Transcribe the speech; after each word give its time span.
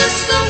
là 0.00 0.49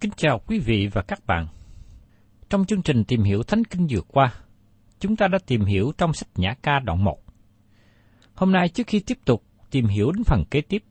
Kính 0.00 0.10
chào 0.16 0.40
quý 0.46 0.58
vị 0.58 0.88
và 0.92 1.02
các 1.02 1.26
bạn. 1.26 1.46
Trong 2.50 2.64
chương 2.64 2.82
trình 2.82 3.04
tìm 3.04 3.22
hiểu 3.22 3.42
Thánh 3.42 3.64
Kinh 3.64 3.86
vừa 3.90 4.00
qua, 4.00 4.34
chúng 5.00 5.16
ta 5.16 5.28
đã 5.28 5.38
tìm 5.46 5.64
hiểu 5.64 5.92
trong 5.98 6.12
sách 6.12 6.28
Nhã 6.36 6.54
ca 6.62 6.78
đoạn 6.78 7.04
1. 7.04 7.18
Hôm 8.34 8.52
nay 8.52 8.68
trước 8.68 8.86
khi 8.86 9.00
tiếp 9.00 9.18
tục 9.24 9.44
tìm 9.70 9.86
hiểu 9.86 10.12
đến 10.12 10.24
phần 10.24 10.44
kế 10.50 10.60
tiếp, 10.60 10.84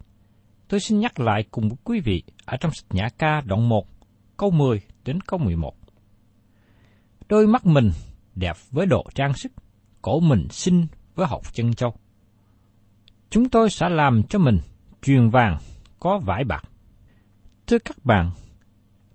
tôi 0.67 0.79
xin 0.79 0.99
nhắc 0.99 1.19
lại 1.19 1.43
cùng 1.51 1.69
với 1.69 1.77
quý 1.83 1.99
vị 1.99 2.23
ở 2.45 2.57
trong 2.57 2.71
sách 2.73 2.85
Nhã 2.89 3.09
ca 3.17 3.41
đoạn 3.41 3.69
1, 3.69 3.87
câu 4.37 4.51
10 4.51 4.81
đến 5.05 5.21
câu 5.21 5.39
11. 5.39 5.75
Đôi 7.29 7.47
mắt 7.47 7.65
mình 7.65 7.91
đẹp 8.35 8.55
với 8.71 8.85
độ 8.85 9.05
trang 9.15 9.33
sức, 9.33 9.51
cổ 10.01 10.19
mình 10.19 10.47
xinh 10.49 10.87
với 11.15 11.27
hột 11.27 11.53
chân 11.53 11.73
châu. 11.73 11.93
Chúng 13.29 13.49
tôi 13.49 13.69
sẽ 13.69 13.89
làm 13.89 14.23
cho 14.23 14.39
mình 14.39 14.59
truyền 15.01 15.29
vàng 15.29 15.57
có 15.99 16.19
vải 16.19 16.43
bạc. 16.43 16.63
Thưa 17.67 17.79
các 17.79 18.05
bạn, 18.05 18.31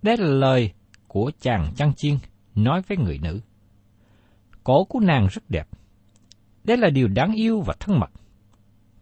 đây 0.02 0.16
là 0.16 0.26
lời 0.26 0.72
của 1.08 1.30
chàng 1.40 1.72
chăn 1.76 1.94
chiên 1.94 2.18
nói 2.54 2.82
với 2.88 2.98
người 2.98 3.18
nữ. 3.22 3.40
Cổ 4.64 4.84
của 4.84 5.00
nàng 5.00 5.26
rất 5.30 5.50
đẹp. 5.50 5.68
Đây 6.64 6.76
là 6.76 6.90
điều 6.90 7.08
đáng 7.08 7.32
yêu 7.32 7.60
và 7.60 7.74
thân 7.80 8.00
mật. 8.00 8.10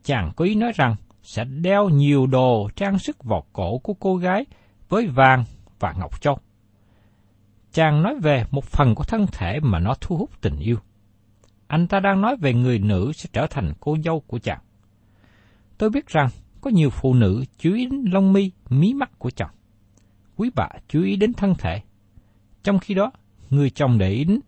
Chàng 0.05 0.33
có 0.37 0.45
ý 0.45 0.55
nói 0.55 0.73
rằng 0.75 0.97
sẽ 1.23 1.45
đeo 1.45 1.89
nhiều 1.89 2.27
đồ 2.27 2.71
trang 2.77 2.99
sức 2.99 3.25
vào 3.25 3.45
cổ 3.53 3.79
của 3.79 3.95
cô 3.95 4.17
gái 4.17 4.47
với 4.89 5.07
vàng 5.07 5.45
và 5.79 5.95
ngọc 5.99 6.21
châu. 6.21 6.39
Chàng 7.73 8.03
nói 8.03 8.15
về 8.23 8.45
một 8.51 8.65
phần 8.65 8.95
của 8.95 9.05
thân 9.05 9.27
thể 9.33 9.61
mà 9.63 9.79
nó 9.79 9.95
thu 10.01 10.17
hút 10.17 10.31
tình 10.41 10.59
yêu. 10.59 10.77
Anh 11.67 11.87
ta 11.87 12.01
đang 12.01 12.21
nói 12.21 12.37
về 12.37 12.55
người 12.55 12.79
nữ 12.79 13.13
sẽ 13.15 13.29
trở 13.33 13.47
thành 13.47 13.73
cô 13.81 13.97
dâu 14.05 14.21
của 14.21 14.39
chàng. 14.39 14.61
Tôi 15.79 15.91
biết 15.91 16.07
rằng 16.07 16.29
có 16.61 16.71
nhiều 16.71 16.91
phụ 16.91 17.15
nữ 17.15 17.45
chú 17.59 17.75
ý 17.75 17.87
đến 17.87 18.05
lông 18.13 18.33
mi, 18.33 18.51
mí 18.69 18.95
mắt 18.95 19.19
của 19.19 19.31
chồng. 19.31 19.51
Quý 20.41 20.51
bà 20.55 20.69
chú 20.89 21.03
ý 21.03 21.17
đến 21.17 21.33
thân 21.33 21.55
thể. 21.59 21.81
Trong 22.63 22.79
khi 22.79 22.95
đó, 22.95 23.13
người 23.51 23.71
chồng 23.71 23.99
để 23.99 24.11
ý 24.11 24.25
đến 24.25 24.41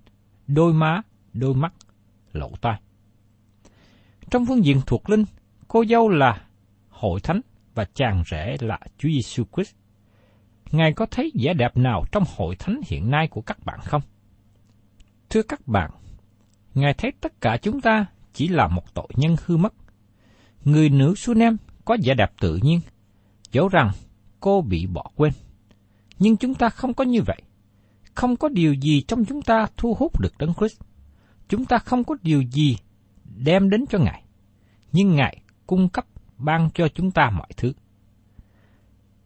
đôi 0.46 0.72
má, 0.72 1.02
đôi 1.32 1.54
mắt, 1.54 1.72
lỗ 2.32 2.50
tai. 2.60 2.80
Trong 4.30 4.46
phương 4.46 4.64
diện 4.64 4.80
thuộc 4.86 5.10
linh, 5.10 5.24
cô 5.68 5.84
dâu 5.84 6.08
là 6.08 6.42
hội 6.88 7.20
thánh 7.20 7.40
và 7.74 7.84
chàng 7.94 8.22
rể 8.30 8.56
là 8.60 8.78
Chúa 8.98 9.08
Giêsu 9.08 9.44
Christ. 9.54 9.74
Ngài 10.70 10.92
có 10.92 11.06
thấy 11.10 11.32
vẻ 11.34 11.54
đẹp 11.54 11.76
nào 11.76 12.04
trong 12.12 12.24
hội 12.36 12.56
thánh 12.56 12.80
hiện 12.86 13.10
nay 13.10 13.28
của 13.28 13.40
các 13.40 13.64
bạn 13.64 13.80
không? 13.84 14.02
Thưa 15.30 15.42
các 15.42 15.68
bạn, 15.68 15.90
Ngài 16.74 16.94
thấy 16.94 17.12
tất 17.20 17.40
cả 17.40 17.56
chúng 17.62 17.80
ta 17.80 18.06
chỉ 18.32 18.48
là 18.48 18.68
một 18.68 18.94
tội 18.94 19.08
nhân 19.16 19.36
hư 19.46 19.56
mất. 19.56 19.74
Người 20.64 20.88
nữ 20.88 21.14
Sunem 21.16 21.56
có 21.84 21.96
vẻ 22.04 22.14
đẹp 22.14 22.32
tự 22.40 22.58
nhiên, 22.62 22.80
dẫu 23.52 23.68
rằng 23.68 23.90
cô 24.40 24.62
bị 24.62 24.86
bỏ 24.86 25.10
quên. 25.16 25.32
Nhưng 26.22 26.36
chúng 26.36 26.54
ta 26.54 26.68
không 26.68 26.94
có 26.94 27.04
như 27.04 27.22
vậy. 27.22 27.42
Không 28.14 28.36
có 28.36 28.48
điều 28.48 28.74
gì 28.74 29.04
trong 29.08 29.24
chúng 29.24 29.42
ta 29.42 29.66
thu 29.76 29.94
hút 29.98 30.20
được 30.20 30.38
Đấng 30.38 30.54
Christ. 30.54 30.80
Chúng 31.48 31.64
ta 31.64 31.78
không 31.78 32.04
có 32.04 32.16
điều 32.22 32.42
gì 32.42 32.76
đem 33.24 33.70
đến 33.70 33.84
cho 33.90 33.98
Ngài. 33.98 34.22
Nhưng 34.92 35.16
Ngài 35.16 35.42
cung 35.66 35.88
cấp 35.88 36.04
ban 36.38 36.70
cho 36.74 36.88
chúng 36.88 37.10
ta 37.10 37.30
mọi 37.30 37.48
thứ. 37.56 37.72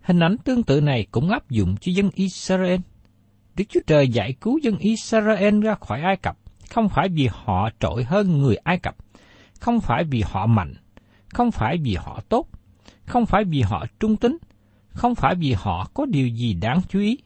Hình 0.01 0.21
ảnh 0.21 0.37
tương 0.45 0.62
tự 0.62 0.81
này 0.81 1.06
cũng 1.11 1.31
áp 1.31 1.51
dụng 1.51 1.77
cho 1.81 1.93
dân 1.93 2.11
Israel. 2.15 2.81
Đức 3.56 3.65
Chúa 3.69 3.81
Trời 3.87 4.09
giải 4.09 4.32
cứu 4.41 4.59
dân 4.62 4.79
Israel 4.79 5.61
ra 5.61 5.75
khỏi 5.75 6.00
Ai 6.00 6.17
Cập, 6.17 6.38
không 6.70 6.88
phải 6.88 7.09
vì 7.09 7.29
họ 7.32 7.70
trội 7.81 8.05
hơn 8.05 8.38
người 8.38 8.56
Ai 8.56 8.79
Cập, 8.79 8.97
không 9.61 9.81
phải 9.81 10.05
vì 10.05 10.23
họ 10.26 10.47
mạnh, 10.47 10.75
không 11.35 11.50
phải 11.50 11.76
vì 11.85 11.94
họ 11.94 12.20
tốt, 12.29 12.49
không 13.06 13.26
phải 13.26 13.44
vì 13.44 13.62
họ 13.62 13.87
trung 14.00 14.17
tính, 14.17 14.38
không 14.96 15.14
phải 15.14 15.34
vì 15.34 15.52
họ 15.52 15.90
có 15.94 16.06
điều 16.06 16.28
gì 16.28 16.54
đáng 16.54 16.81
chú 16.88 17.00
ý. 17.00 17.19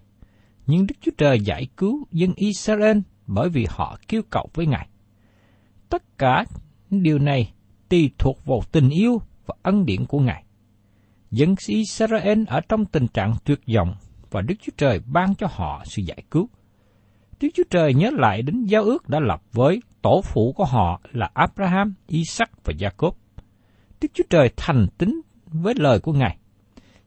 Nhưng 0.67 0.87
Đức 0.87 0.95
Chúa 1.01 1.13
Trời 1.19 1.41
giải 1.41 1.67
cứu 1.77 2.07
dân 2.13 2.33
Israel 2.37 2.99
bởi 3.27 3.49
vì 3.49 3.67
họ 3.69 3.99
kêu 4.09 4.23
cầu 4.31 4.49
với 4.55 4.67
Ngài. 4.67 4.89
Tất 5.89 6.19
cả 6.19 6.45
điều 6.91 7.19
này 7.19 7.53
tùy 7.89 8.11
thuộc 8.19 8.45
vào 8.45 8.61
tình 8.73 8.89
yêu 8.89 9.23
và 9.47 9.55
ân 9.63 9.87
điển 9.87 10.07
của 10.07 10.19
Ngài. 10.19 10.45
Dân 11.31 11.55
Israel 11.67 12.43
ở 12.47 12.61
trong 12.69 12.85
tình 12.85 13.07
trạng 13.07 13.35
tuyệt 13.45 13.61
vọng 13.75 13.95
và 14.31 14.41
Đức 14.41 14.55
Chúa 14.63 14.73
Trời 14.77 15.01
ban 15.07 15.35
cho 15.35 15.47
họ 15.51 15.83
sự 15.85 16.03
giải 16.03 16.23
cứu. 16.31 16.49
Đức 17.41 17.49
Chúa 17.55 17.65
Trời 17.71 17.95
nhớ 17.95 18.11
lại 18.13 18.43
đến 18.43 18.65
giao 18.65 18.83
ước 18.83 19.09
đã 19.09 19.21
lập 19.21 19.43
với 19.53 19.81
tổ 20.03 20.23
phụ 20.25 20.53
của 20.57 20.65
họ 20.65 21.01
là 21.13 21.31
Abraham, 21.35 21.95
Isaac 22.07 22.51
và 22.65 22.73
Jacob. 22.79 23.13
Đức 24.01 24.09
Chúa 24.15 24.25
Trời 24.31 24.51
thành 24.57 24.87
tín 24.99 25.21
với 25.47 25.75
lời 25.77 26.01
của 26.01 26.13
Ngài. 26.13 26.37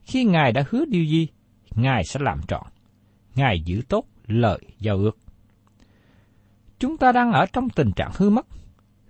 Khi 0.03 0.23
Ngài 0.23 0.51
đã 0.51 0.63
hứa 0.69 0.85
điều 0.85 1.03
gì, 1.03 1.27
Ngài 1.75 2.03
sẽ 2.03 2.19
làm 2.23 2.41
trọn. 2.47 2.63
Ngài 3.35 3.61
giữ 3.65 3.81
tốt 3.89 4.05
lời 4.27 4.59
giao 4.79 4.97
ước. 4.97 5.17
Chúng 6.79 6.97
ta 6.97 7.11
đang 7.11 7.31
ở 7.31 7.45
trong 7.53 7.69
tình 7.69 7.91
trạng 7.91 8.11
hư 8.15 8.29
mất. 8.29 8.45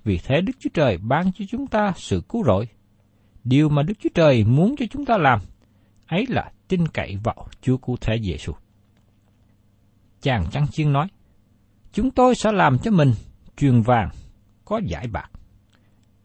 Vì 0.03 0.19
thế 0.23 0.41
Đức 0.41 0.53
Chúa 0.59 0.69
Trời 0.73 0.97
ban 0.97 1.31
cho 1.31 1.45
chúng 1.49 1.67
ta 1.67 1.93
sự 1.95 2.21
cứu 2.29 2.43
rỗi. 2.43 2.67
Điều 3.43 3.69
mà 3.69 3.83
Đức 3.83 3.93
Chúa 3.99 4.09
Trời 4.13 4.43
muốn 4.43 4.75
cho 4.79 4.85
chúng 4.91 5.05
ta 5.05 5.17
làm, 5.17 5.39
ấy 6.07 6.25
là 6.29 6.51
tin 6.67 6.87
cậy 6.87 7.17
vào 7.23 7.47
Chúa 7.61 7.77
Cứu 7.77 7.97
Thế 8.01 8.19
Giêsu. 8.23 8.53
chàng 10.21 10.45
chăn 10.51 10.67
chiên 10.67 10.93
nói, 10.93 11.07
Chúng 11.93 12.11
tôi 12.11 12.35
sẽ 12.35 12.51
làm 12.51 12.79
cho 12.79 12.91
mình 12.91 13.13
truyền 13.57 13.81
vàng, 13.81 14.09
có 14.65 14.81
giải 14.85 15.07
bạc. 15.07 15.31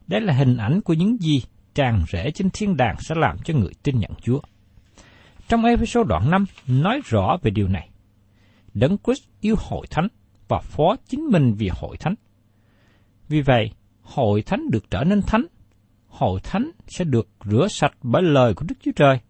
Đây 0.06 0.20
là 0.20 0.32
hình 0.32 0.56
ảnh 0.56 0.80
của 0.80 0.94
những 0.94 1.16
gì 1.20 1.42
tràn 1.74 2.04
rễ 2.12 2.30
trên 2.30 2.50
thiên 2.50 2.76
đàng 2.76 2.96
sẽ 3.00 3.14
làm 3.18 3.36
cho 3.44 3.54
người 3.54 3.72
tin 3.82 3.98
nhận 3.98 4.10
Chúa. 4.22 4.40
Trong 5.48 5.64
Ephesos 5.64 6.06
đoạn 6.06 6.30
5 6.30 6.44
nói 6.66 7.00
rõ 7.04 7.36
về 7.42 7.50
điều 7.50 7.68
này. 7.68 7.88
Đấng 8.74 8.96
Christ 9.04 9.22
yêu 9.40 9.54
hội 9.58 9.86
thánh 9.90 10.08
và 10.48 10.58
phó 10.58 10.96
chính 11.08 11.20
mình 11.20 11.54
vì 11.58 11.70
hội 11.72 11.96
thánh. 11.96 12.14
Vì 13.28 13.40
vậy, 13.40 13.70
hội 14.02 14.42
thánh 14.42 14.70
được 14.70 14.90
trở 14.90 15.04
nên 15.04 15.22
thánh. 15.22 15.46
Hội 16.08 16.40
thánh 16.44 16.70
sẽ 16.86 17.04
được 17.04 17.28
rửa 17.44 17.66
sạch 17.70 17.92
bởi 18.02 18.22
lời 18.22 18.54
của 18.54 18.64
Đức 18.68 18.74
Chúa 18.80 18.92
Trời. 18.96 19.20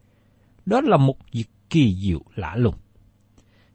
Đó 0.67 0.81
là 0.81 0.97
một 0.97 1.17
việc 1.33 1.47
kỳ 1.71 1.95
diệu 1.95 2.21
lạ 2.35 2.57
lùng. 2.57 2.75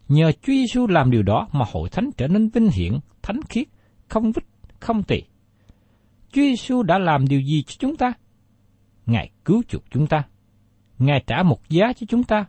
Nhờ 0.07 0.31
Chúa 0.31 0.53
Giêsu 0.53 0.87
làm 0.87 1.11
điều 1.11 1.23
đó 1.23 1.47
mà 1.51 1.65
hội 1.71 1.89
thánh 1.89 2.09
trở 2.17 2.27
nên 2.27 2.49
vinh 2.49 2.69
hiển, 2.69 2.99
thánh 3.21 3.39
khiết, 3.49 3.67
không 4.07 4.31
vít, 4.31 4.43
không 4.79 5.03
tỳ. 5.03 5.21
Chúa 6.31 6.41
Giêsu 6.41 6.83
đã 6.83 6.99
làm 6.99 7.27
điều 7.27 7.41
gì 7.41 7.63
cho 7.67 7.75
chúng 7.79 7.95
ta? 7.95 8.13
Ngài 9.05 9.29
cứu 9.45 9.63
chuộc 9.67 9.83
chúng 9.91 10.07
ta. 10.07 10.23
Ngài 11.03 11.23
trả 11.27 11.43
một 11.43 11.69
giá 11.69 11.93
cho 11.93 12.05
chúng 12.09 12.23
ta. 12.23 12.45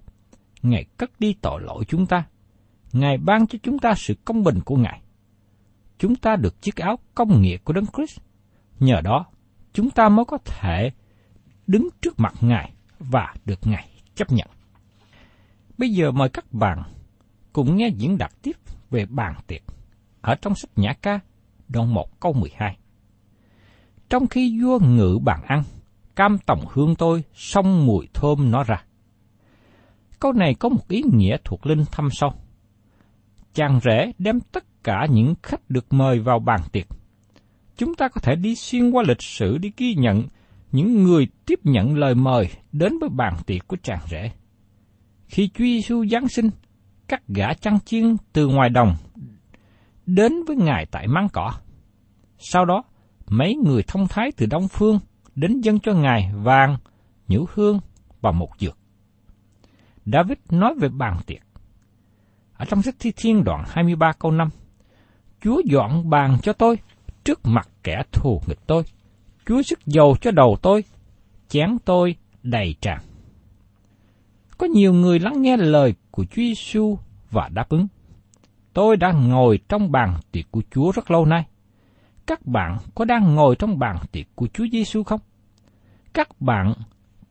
Ngài 0.62 0.84
cất 0.96 1.20
đi 1.20 1.34
tội 1.42 1.62
lỗi 1.62 1.84
chúng 1.88 2.06
ta. 2.06 2.24
Ngài 2.92 3.18
ban 3.18 3.46
cho 3.46 3.58
chúng 3.62 3.78
ta 3.78 3.94
sự 3.96 4.14
công 4.24 4.44
bình 4.44 4.60
của 4.64 4.76
Ngài. 4.76 5.00
Chúng 5.98 6.16
ta 6.16 6.36
được 6.36 6.62
chiếc 6.62 6.76
áo 6.76 6.98
công 7.14 7.42
nghĩa 7.42 7.56
của 7.56 7.72
Đấng 7.72 7.86
Christ. 7.86 8.20
Nhờ 8.80 9.00
đó, 9.00 9.26
chúng 9.72 9.90
ta 9.90 10.08
mới 10.08 10.24
có 10.24 10.38
thể 10.44 10.90
đứng 11.66 11.88
trước 12.00 12.20
mặt 12.20 12.34
Ngài 12.40 12.72
và 12.98 13.34
được 13.44 13.66
Ngài 13.66 13.88
chấp 14.14 14.32
nhận. 14.32 14.48
Bây 15.78 15.90
giờ 15.90 16.10
mời 16.10 16.28
các 16.28 16.52
bạn 16.52 16.82
cùng 17.52 17.76
nghe 17.76 17.88
diễn 17.88 18.18
đạt 18.18 18.32
tiếp 18.42 18.56
về 18.90 19.06
bàn 19.06 19.34
tiệc 19.46 19.62
ở 20.20 20.34
trong 20.34 20.54
sách 20.54 20.70
Nhã 20.76 20.92
ca, 20.92 21.20
đoạn 21.68 21.94
1 21.94 22.20
câu 22.20 22.32
12. 22.32 22.76
Trong 24.08 24.26
khi 24.26 24.62
vua 24.62 24.78
ngự 24.78 25.18
bàn 25.22 25.42
ăn, 25.42 25.62
cam 26.16 26.38
tổng 26.46 26.64
hương 26.72 26.94
tôi 26.94 27.24
xong 27.34 27.86
mùi 27.86 28.08
thơm 28.14 28.50
nó 28.50 28.64
ra. 28.64 28.84
Câu 30.20 30.32
này 30.32 30.54
có 30.54 30.68
một 30.68 30.88
ý 30.88 31.02
nghĩa 31.12 31.36
thuộc 31.44 31.66
linh 31.66 31.84
thâm 31.92 32.08
sâu. 32.10 32.30
Chàng 33.54 33.80
rể 33.82 34.12
đem 34.18 34.40
tất 34.40 34.64
cả 34.84 35.06
những 35.10 35.34
khách 35.42 35.70
được 35.70 35.92
mời 35.92 36.20
vào 36.20 36.38
bàn 36.38 36.60
tiệc. 36.72 36.86
Chúng 37.76 37.94
ta 37.94 38.08
có 38.08 38.20
thể 38.20 38.36
đi 38.36 38.54
xuyên 38.54 38.90
qua 38.90 39.04
lịch 39.08 39.22
sử 39.22 39.58
để 39.58 39.70
ghi 39.76 39.94
nhận 39.94 40.22
những 40.72 41.02
người 41.02 41.26
tiếp 41.46 41.60
nhận 41.64 41.96
lời 41.96 42.14
mời 42.14 42.48
đến 42.72 42.98
với 43.00 43.08
bàn 43.08 43.34
tiệc 43.46 43.68
của 43.68 43.76
chàng 43.82 44.00
rể. 44.10 44.30
Khi 45.26 45.48
Chúa 45.48 45.64
Giêsu 45.64 46.06
Giáng 46.06 46.28
sinh, 46.28 46.50
các 47.08 47.22
gã 47.28 47.54
chăn 47.54 47.78
chiên 47.84 48.16
từ 48.32 48.46
ngoài 48.46 48.70
đồng 48.70 48.94
đến 50.06 50.32
với 50.46 50.56
Ngài 50.56 50.86
tại 50.86 51.06
máng 51.08 51.28
cỏ. 51.32 51.52
Sau 52.38 52.64
đó, 52.64 52.82
mấy 53.28 53.54
người 53.54 53.82
thông 53.86 54.08
thái 54.08 54.32
từ 54.36 54.46
Đông 54.46 54.68
Phương 54.68 54.98
đến 55.34 55.60
dân 55.60 55.80
cho 55.80 55.92
Ngài 55.92 56.32
vàng, 56.34 56.76
nhũ 57.28 57.46
hương 57.54 57.80
và 58.20 58.32
một 58.32 58.50
dược. 58.58 58.78
David 60.06 60.38
nói 60.50 60.74
về 60.80 60.88
bàn 60.88 61.20
tiệc. 61.26 61.40
Ở 62.56 62.64
trong 62.64 62.82
sách 62.82 62.94
Thi 62.98 63.12
Thiên 63.16 63.44
đoạn 63.44 63.64
23 63.68 64.12
câu 64.12 64.32
5, 64.32 64.48
Chúa 65.40 65.62
dọn 65.64 66.10
bàn 66.10 66.38
cho 66.42 66.52
tôi 66.52 66.78
trước 67.24 67.40
mặt 67.44 67.68
kẻ 67.82 68.02
thù 68.12 68.40
nghịch 68.46 68.66
tôi. 68.66 68.82
Chúa 69.46 69.62
sức 69.62 69.86
dầu 69.86 70.16
cho 70.20 70.30
đầu 70.30 70.56
tôi, 70.62 70.84
chén 71.48 71.76
tôi 71.84 72.16
đầy 72.42 72.74
tràn. 72.80 73.00
Có 74.58 74.66
nhiều 74.66 74.92
người 74.92 75.18
lắng 75.18 75.42
nghe 75.42 75.56
lời 75.56 75.94
của 76.10 76.24
Chúa 76.24 76.42
Giêsu 76.42 76.98
và 77.30 77.48
đáp 77.48 77.68
ứng. 77.68 77.86
Tôi 78.72 78.96
đã 78.96 79.12
ngồi 79.12 79.58
trong 79.68 79.92
bàn 79.92 80.20
tiệc 80.32 80.44
của 80.50 80.62
Chúa 80.70 80.92
rất 80.92 81.10
lâu 81.10 81.26
nay. 81.26 81.44
Các 82.26 82.46
bạn 82.46 82.78
có 82.94 83.04
đang 83.04 83.34
ngồi 83.34 83.56
trong 83.56 83.78
bàn 83.78 83.96
tiệc 84.12 84.26
của 84.34 84.46
Chúa 84.46 84.66
Giêsu 84.72 85.02
không? 85.02 85.20
Các 86.12 86.40
bạn 86.40 86.72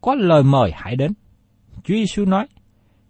có 0.02 0.16
lời 0.16 0.44
mời 0.44 0.72
hãy 0.76 0.96
đến. 0.96 1.14
Chúa 1.76 1.94
Giêsu 1.94 2.26
nói, 2.26 2.48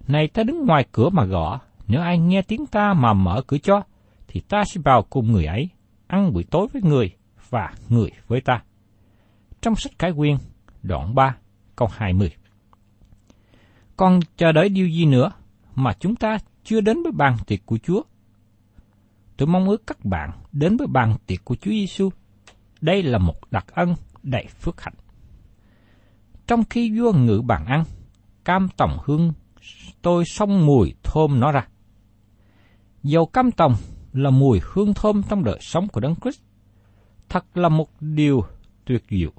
Này 0.07 0.27
ta 0.27 0.43
đứng 0.43 0.65
ngoài 0.65 0.85
cửa 0.91 1.09
mà 1.09 1.25
gõ, 1.25 1.59
nếu 1.87 2.01
ai 2.01 2.19
nghe 2.19 2.41
tiếng 2.41 2.65
ta 2.65 2.93
mà 2.93 3.13
mở 3.13 3.41
cửa 3.47 3.57
cho, 3.57 3.81
thì 4.27 4.41
ta 4.41 4.63
sẽ 4.63 4.81
vào 4.85 5.03
cùng 5.09 5.31
người 5.31 5.45
ấy, 5.45 5.69
ăn 6.07 6.33
buổi 6.33 6.43
tối 6.43 6.67
với 6.73 6.81
người 6.81 7.15
và 7.49 7.73
người 7.89 8.11
với 8.27 8.41
ta. 8.41 8.63
Trong 9.61 9.75
sách 9.75 9.93
Khải 9.99 10.13
Quyên, 10.13 10.37
đoạn 10.83 11.15
3, 11.15 11.35
câu 11.75 11.87
20. 11.91 12.31
Còn 13.97 14.19
chờ 14.37 14.51
đợi 14.51 14.69
điều 14.69 14.87
gì 14.87 15.05
nữa 15.05 15.31
mà 15.75 15.93
chúng 15.93 16.15
ta 16.15 16.37
chưa 16.63 16.81
đến 16.81 17.03
với 17.03 17.11
bàn 17.11 17.37
tiệc 17.47 17.65
của 17.65 17.77
Chúa? 17.77 18.01
Tôi 19.43 19.47
mong 19.47 19.69
ước 19.69 19.87
các 19.87 20.05
bạn 20.05 20.31
đến 20.51 20.77
với 20.77 20.87
bàn 20.87 21.15
tiệc 21.27 21.45
của 21.45 21.55
Chúa 21.55 21.71
Giêsu. 21.71 22.09
Đây 22.81 23.03
là 23.03 23.17
một 23.17 23.33
đặc 23.51 23.65
ân 23.73 23.95
đầy 24.23 24.45
phước 24.59 24.81
hạnh. 24.81 24.93
Trong 26.47 26.63
khi 26.69 26.99
vua 26.99 27.13
ngự 27.13 27.41
bàn 27.41 27.65
ăn, 27.65 27.83
cam 28.45 28.67
tòng 28.77 28.97
hương 29.05 29.33
tôi 30.01 30.25
xông 30.25 30.65
mùi 30.65 30.93
thơm 31.03 31.39
nó 31.39 31.51
ra. 31.51 31.67
Dầu 33.03 33.25
cam 33.25 33.51
tòng 33.51 33.75
là 34.13 34.29
mùi 34.29 34.59
hương 34.63 34.93
thơm 34.93 35.21
trong 35.29 35.43
đời 35.43 35.57
sống 35.61 35.87
của 35.87 35.99
Đấng 35.99 36.15
Christ. 36.15 36.41
Thật 37.29 37.57
là 37.57 37.69
một 37.69 37.89
điều 37.99 38.45
tuyệt 38.85 39.03
diệu. 39.09 39.31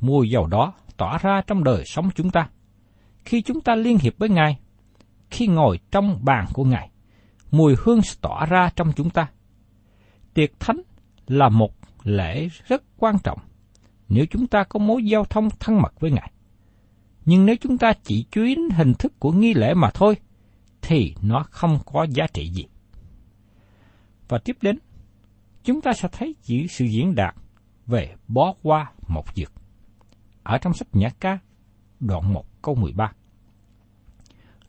Mùi 0.00 0.30
dầu 0.30 0.46
đó 0.46 0.72
tỏa 0.96 1.18
ra 1.18 1.42
trong 1.46 1.64
đời 1.64 1.82
sống 1.86 2.10
chúng 2.14 2.30
ta. 2.30 2.48
Khi 3.24 3.42
chúng 3.42 3.60
ta 3.60 3.74
liên 3.74 3.98
hiệp 3.98 4.18
với 4.18 4.28
Ngài, 4.28 4.58
khi 5.30 5.46
ngồi 5.46 5.78
trong 5.90 6.24
bàn 6.24 6.46
của 6.52 6.64
Ngài, 6.64 6.90
mùi 7.50 7.74
hương 7.78 8.00
tỏa 8.20 8.46
ra 8.46 8.70
trong 8.76 8.92
chúng 8.96 9.10
ta. 9.10 9.28
Tiệc 10.34 10.60
thánh 10.60 10.80
là 11.26 11.48
một 11.48 11.72
lễ 12.02 12.48
rất 12.68 12.82
quan 12.96 13.18
trọng 13.18 13.38
nếu 14.08 14.26
chúng 14.30 14.46
ta 14.46 14.64
có 14.64 14.78
mối 14.78 15.04
giao 15.04 15.24
thông 15.24 15.48
thân 15.60 15.82
mật 15.82 16.00
với 16.00 16.10
Ngài. 16.10 16.32
Nhưng 17.24 17.46
nếu 17.46 17.56
chúng 17.60 17.78
ta 17.78 17.92
chỉ 18.02 18.26
chú 18.30 18.44
ý 18.44 18.54
đến 18.54 18.70
hình 18.70 18.94
thức 18.94 19.12
của 19.18 19.32
nghi 19.32 19.54
lễ 19.54 19.74
mà 19.74 19.90
thôi, 19.94 20.16
thì 20.82 21.14
nó 21.22 21.44
không 21.50 21.78
có 21.84 22.06
giá 22.10 22.26
trị 22.32 22.50
gì. 22.50 22.66
Và 24.28 24.38
tiếp 24.38 24.56
đến, 24.62 24.78
chúng 25.64 25.80
ta 25.80 25.92
sẽ 25.92 26.08
thấy 26.12 26.34
chỉ 26.42 26.66
sự 26.68 26.84
diễn 26.84 27.14
đạt 27.14 27.34
về 27.86 28.14
bó 28.28 28.54
qua 28.62 28.92
một 29.08 29.24
dược. 29.36 29.52
Ở 30.42 30.58
trong 30.58 30.74
sách 30.74 30.88
Nhã 30.92 31.08
ca, 31.20 31.38
đoạn 32.00 32.32
1 32.32 32.62
câu 32.62 32.74
13. 32.74 33.12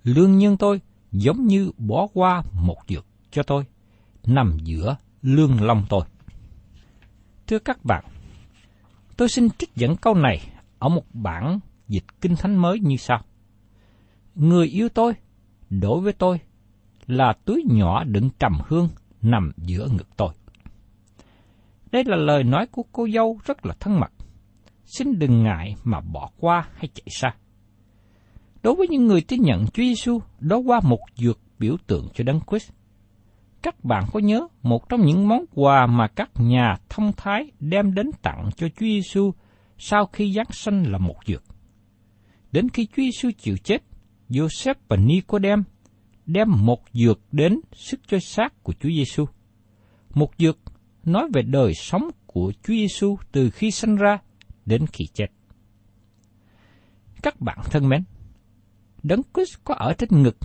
Lương 0.04 0.38
nhân 0.38 0.58
tôi 0.58 0.82
giống 1.20 1.48
như 1.48 1.72
bỏ 1.78 2.08
qua 2.14 2.44
một 2.54 2.78
dược 2.88 3.06
cho 3.32 3.44
tôi, 3.44 3.64
nằm 4.26 4.58
giữa 4.64 4.98
lương 5.22 5.62
long 5.62 5.86
tôi. 5.90 6.02
Thưa 7.48 7.60
các 7.60 7.86
bạn, 7.86 8.06
tôi 9.18 9.30
xin 9.30 9.50
trích 9.50 9.76
dẫn 9.76 9.96
câu 9.96 10.16
này 10.16 10.40
ở 10.80 10.90
một 10.90 11.04
bản 11.14 11.60
dịch 11.88 12.04
kinh 12.22 12.36
thánh 12.36 12.56
mới 12.56 12.80
như 12.80 12.98
sau. 12.98 13.22
Người 14.36 14.68
yêu 14.68 14.90
tôi, 14.90 15.14
đối 15.70 16.02
với 16.02 16.14
tôi, 16.14 16.40
là 17.08 17.34
túi 17.46 17.64
nhỏ 17.70 18.04
đựng 18.04 18.30
trầm 18.40 18.54
hương 18.68 18.90
nằm 19.22 19.52
giữa 19.58 19.88
ngực 19.92 20.08
tôi. 20.18 20.34
Đây 21.92 22.04
là 22.06 22.16
lời 22.16 22.44
nói 22.44 22.68
của 22.72 22.84
cô 22.92 23.08
dâu 23.14 23.40
rất 23.46 23.66
là 23.66 23.74
thân 23.80 24.00
mật. 24.00 24.12
Xin 24.86 25.20
đừng 25.20 25.44
ngại 25.44 25.76
mà 25.84 26.02
bỏ 26.02 26.30
qua 26.40 26.68
hay 26.74 26.90
chạy 26.94 27.08
xa. 27.10 27.36
Đối 28.64 28.76
với 28.76 28.88
những 28.88 29.08
người 29.08 29.22
tin 29.22 29.42
nhận 29.42 29.66
Chúa 29.66 29.84
Giêsu, 29.84 30.20
đó 30.40 30.58
qua 30.58 30.80
một 30.84 31.00
dược 31.16 31.40
biểu 31.60 31.76
tượng 31.88 32.08
cho 32.14 32.24
Đấng 32.24 32.40
Christ. 32.50 32.72
Các 33.62 33.84
bạn 33.84 34.04
có 34.14 34.20
nhớ 34.20 34.48
một 34.64 34.90
trong 34.90 35.06
những 35.06 35.28
món 35.28 35.46
quà 35.54 35.88
mà 35.88 36.08
các 36.08 36.30
nhà 36.36 36.76
thông 36.90 37.12
thái 37.18 37.52
đem 37.60 37.94
đến 37.94 38.12
tặng 38.22 38.50
cho 38.58 38.68
Chúa 38.70 38.86
Giêsu 38.86 39.32
sau 39.78 40.06
khi 40.06 40.34
giáng 40.34 40.52
sanh 40.52 40.92
là 40.92 40.98
một 40.98 41.16
dược. 41.28 41.44
Đến 42.52 42.70
khi 42.70 42.86
Chúa 42.86 43.04
Giêsu 43.04 43.30
chịu 43.38 43.58
chết, 43.58 43.84
Joseph 44.30 44.76
và 44.88 44.98
Nicodem 44.98 45.64
đem 46.26 46.48
một 46.66 46.80
dược 46.94 47.20
đến 47.32 47.60
sức 47.74 48.00
cho 48.08 48.20
xác 48.20 48.64
của 48.64 48.74
Chúa 48.80 48.90
Giêsu. 48.90 49.26
Một 50.14 50.32
dược 50.38 50.58
nói 51.06 51.30
về 51.34 51.42
đời 51.42 51.74
sống 51.74 52.10
của 52.26 52.52
Chúa 52.64 52.74
Giêsu 52.74 53.18
từ 53.32 53.50
khi 53.50 53.72
sinh 53.72 53.96
ra 53.96 54.18
đến 54.66 54.86
khi 54.88 55.06
chết. 55.14 55.28
Các 57.22 57.42
bạn 57.42 57.58
thân 57.64 57.90
mến, 57.90 58.04
Đấng 59.04 59.22
Christ 59.34 59.58
có 59.64 59.74
ở 59.74 59.94
trên 59.94 60.24
ngực, 60.24 60.38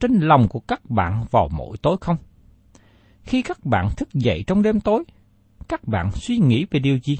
trên 0.00 0.20
lòng 0.20 0.48
của 0.48 0.60
các 0.60 0.90
bạn 0.90 1.24
vào 1.30 1.48
mỗi 1.52 1.76
tối 1.82 1.96
không? 2.00 2.16
Khi 3.22 3.42
các 3.42 3.64
bạn 3.64 3.88
thức 3.96 4.08
dậy 4.14 4.44
trong 4.46 4.62
đêm 4.62 4.80
tối, 4.80 5.04
các 5.68 5.88
bạn 5.88 6.10
suy 6.12 6.38
nghĩ 6.38 6.66
về 6.70 6.80
điều 6.80 6.98
gì? 6.98 7.18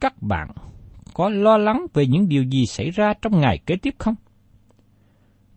Các 0.00 0.22
bạn 0.22 0.48
có 1.14 1.28
lo 1.28 1.58
lắng 1.58 1.86
về 1.94 2.06
những 2.06 2.28
điều 2.28 2.42
gì 2.44 2.66
xảy 2.66 2.90
ra 2.90 3.14
trong 3.22 3.40
ngày 3.40 3.58
kế 3.66 3.76
tiếp 3.76 3.94
không? 3.98 4.14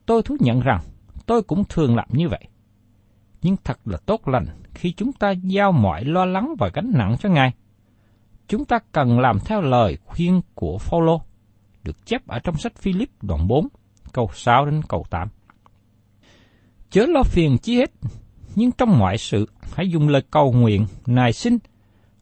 Tôi 0.05 0.24
thú 0.24 0.38
nhận 0.39 0.59
rằng 0.59 0.81
tôi 1.25 1.41
cũng 1.41 1.63
thường 1.69 1.95
làm 1.95 2.07
như 2.12 2.29
vậy. 2.29 2.43
Nhưng 3.41 3.55
thật 3.63 3.79
là 3.86 3.98
tốt 3.98 4.27
lành 4.27 4.45
khi 4.74 4.91
chúng 4.91 5.13
ta 5.13 5.31
giao 5.31 5.71
mọi 5.71 6.05
lo 6.05 6.25
lắng 6.25 6.55
và 6.59 6.69
gánh 6.74 6.91
nặng 6.95 7.15
cho 7.19 7.29
Ngài. 7.29 7.53
Chúng 8.48 8.65
ta 8.65 8.79
cần 8.91 9.19
làm 9.19 9.39
theo 9.45 9.62
lời 9.62 9.98
khuyên 10.05 10.41
của 10.55 10.77
Phaolô 10.77 11.21
được 11.83 12.05
chép 12.05 12.27
ở 12.27 12.39
trong 12.39 12.57
sách 12.57 12.75
Philip 12.75 13.09
đoạn 13.21 13.48
4, 13.48 13.67
câu 14.13 14.29
6 14.33 14.65
đến 14.65 14.81
câu 14.89 15.05
8. 15.09 15.27
Chớ 16.89 17.05
lo 17.05 17.24
phiền 17.24 17.57
chi 17.57 17.77
hết, 17.77 17.91
nhưng 18.55 18.71
trong 18.71 19.00
mọi 19.00 19.17
sự 19.17 19.45
hãy 19.74 19.89
dùng 19.89 20.07
lời 20.07 20.21
cầu 20.31 20.51
nguyện, 20.51 20.86
nài 21.05 21.33
xin 21.33 21.57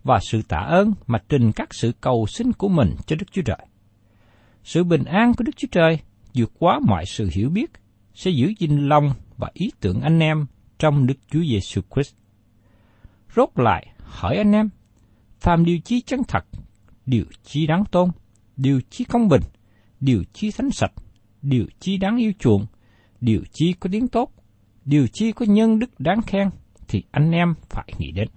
và 0.04 0.20
sự 0.22 0.42
tạ 0.42 0.58
ơn 0.58 0.94
mà 1.08 1.20
trình 1.30 1.52
các 1.52 1.74
sự 1.74 1.92
cầu 2.02 2.26
xin 2.28 2.54
của 2.54 2.70
mình 2.70 2.96
cho 3.06 3.16
Đức 3.16 3.26
Chúa 3.32 3.42
Trời. 3.42 3.68
Sự 4.64 4.84
bình 4.84 5.04
an 5.04 5.34
của 5.34 5.44
Đức 5.44 5.58
Chúa 5.58 5.68
Trời 5.72 6.00
vượt 6.34 6.52
quá 6.60 6.80
mọi 6.88 7.06
sự 7.06 7.30
hiểu 7.34 7.50
biết 7.50 7.72
sẽ 8.14 8.32
giữ 8.32 8.54
gìn 8.60 8.88
lòng 8.88 9.14
và 9.38 9.50
ý 9.54 9.72
tưởng 9.80 10.02
anh 10.02 10.20
em 10.20 10.46
trong 10.80 11.08
Đức 11.08 11.18
Chúa 11.32 11.42
Giêsu 11.42 11.82
Christ. 11.94 12.16
Rốt 13.36 13.50
lại, 13.56 13.88
hỏi 14.00 14.38
anh 14.38 14.52
em, 14.52 14.70
phàm 15.40 15.66
điều 15.66 15.80
chi 15.80 16.02
chân 16.02 16.22
thật, 16.28 16.46
điều 17.06 17.26
chi 17.44 17.68
đáng 17.68 17.84
tôn, 17.92 18.10
điều 18.58 18.82
chi 18.90 19.06
công 19.06 19.28
bình, 19.28 19.42
điều 20.00 20.24
chi 20.34 20.52
thánh 20.52 20.72
sạch, 20.72 20.92
điều 21.42 21.66
chi 21.80 21.98
đáng 21.98 22.18
yêu 22.18 22.32
chuộng, 22.40 22.66
điều 23.22 23.42
chi 23.52 23.74
có 23.80 23.90
tiếng 23.92 24.08
tốt, 24.08 24.32
điều 24.86 25.08
chi 25.08 25.32
có 25.32 25.46
nhân 25.50 25.80
đức 25.80 26.00
đáng 26.00 26.22
khen, 26.22 26.50
thì 26.88 27.04
anh 27.12 27.32
em 27.32 27.54
phải 27.70 27.94
nghĩ 27.98 28.12
đến. 28.12 28.28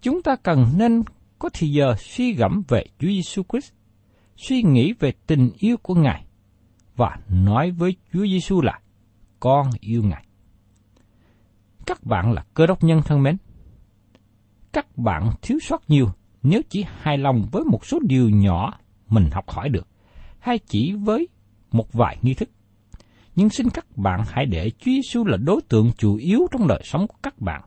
Chúng 0.00 0.22
ta 0.22 0.36
cần 0.42 0.66
nên 0.76 1.02
có 1.38 1.48
thời 1.52 1.70
giờ 1.70 1.94
suy 1.98 2.32
gẫm 2.32 2.62
về 2.68 2.84
Chúa 2.98 3.08
Giêsu 3.08 3.42
Christ, 3.52 3.72
suy 4.36 4.62
nghĩ 4.62 4.92
về 4.98 5.12
tình 5.26 5.50
yêu 5.58 5.76
của 5.76 5.94
Ngài 5.94 6.24
và 6.96 7.16
nói 7.28 7.70
với 7.70 7.96
Chúa 8.12 8.26
Giêsu 8.26 8.60
là 8.60 8.80
con 9.40 9.70
yêu 9.80 10.02
Ngài. 10.02 10.26
Các 11.86 12.04
bạn 12.04 12.32
là 12.32 12.44
cơ 12.54 12.66
đốc 12.66 12.84
nhân 12.84 13.00
thân 13.04 13.22
mến. 13.22 13.36
Các 14.72 14.98
bạn 14.98 15.30
thiếu 15.42 15.58
sót 15.62 15.90
nhiều 15.90 16.06
nếu 16.42 16.62
chỉ 16.68 16.84
hài 17.00 17.18
lòng 17.18 17.48
với 17.52 17.64
một 17.64 17.86
số 17.86 17.98
điều 18.02 18.30
nhỏ 18.30 18.78
mình 19.12 19.30
học 19.30 19.50
hỏi 19.50 19.68
được, 19.68 19.88
hay 20.38 20.58
chỉ 20.58 20.92
với 20.92 21.28
một 21.72 21.92
vài 21.92 22.16
nghi 22.22 22.34
thức. 22.34 22.48
Nhưng 23.36 23.48
xin 23.48 23.70
các 23.70 23.86
bạn 23.96 24.20
hãy 24.28 24.46
để 24.46 24.70
Chúa 24.70 24.90
Giêsu 24.90 25.24
là 25.24 25.36
đối 25.36 25.60
tượng 25.68 25.90
chủ 25.98 26.16
yếu 26.16 26.40
trong 26.50 26.68
đời 26.68 26.80
sống 26.84 27.06
của 27.06 27.16
các 27.22 27.40
bạn. 27.40 27.62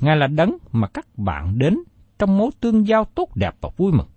Ngài 0.00 0.16
là 0.16 0.26
đấng 0.26 0.56
mà 0.72 0.88
các 0.88 1.06
bạn 1.18 1.58
đến 1.58 1.74
trong 2.18 2.38
mối 2.38 2.50
tương 2.60 2.86
giao 2.86 3.04
tốt 3.04 3.36
đẹp 3.36 3.54
và 3.60 3.70
vui 3.76 3.92
mừng. 3.92 4.08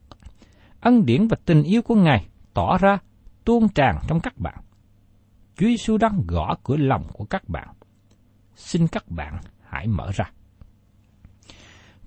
Ân 0.82 1.06
điển 1.06 1.28
và 1.28 1.38
tình 1.46 1.64
yêu 1.64 1.82
của 1.82 1.96
Ngài 1.96 2.26
tỏ 2.54 2.78
ra 2.78 2.98
tuôn 3.46 3.70
tràn 3.70 3.96
trong 4.08 4.20
các 4.20 4.38
bạn. 4.38 4.58
Chúa 5.56 5.68
Giêsu 5.68 5.98
đang 5.98 6.24
gõ 6.28 6.56
cửa 6.64 6.78
lòng 6.78 7.04
của 7.14 7.26
các 7.26 7.50
bạn. 7.50 7.68
Xin 8.56 8.88
các 8.88 9.12
bạn 9.12 9.38
hãy 9.64 9.88
mở 9.88 10.12
ra. 10.14 10.26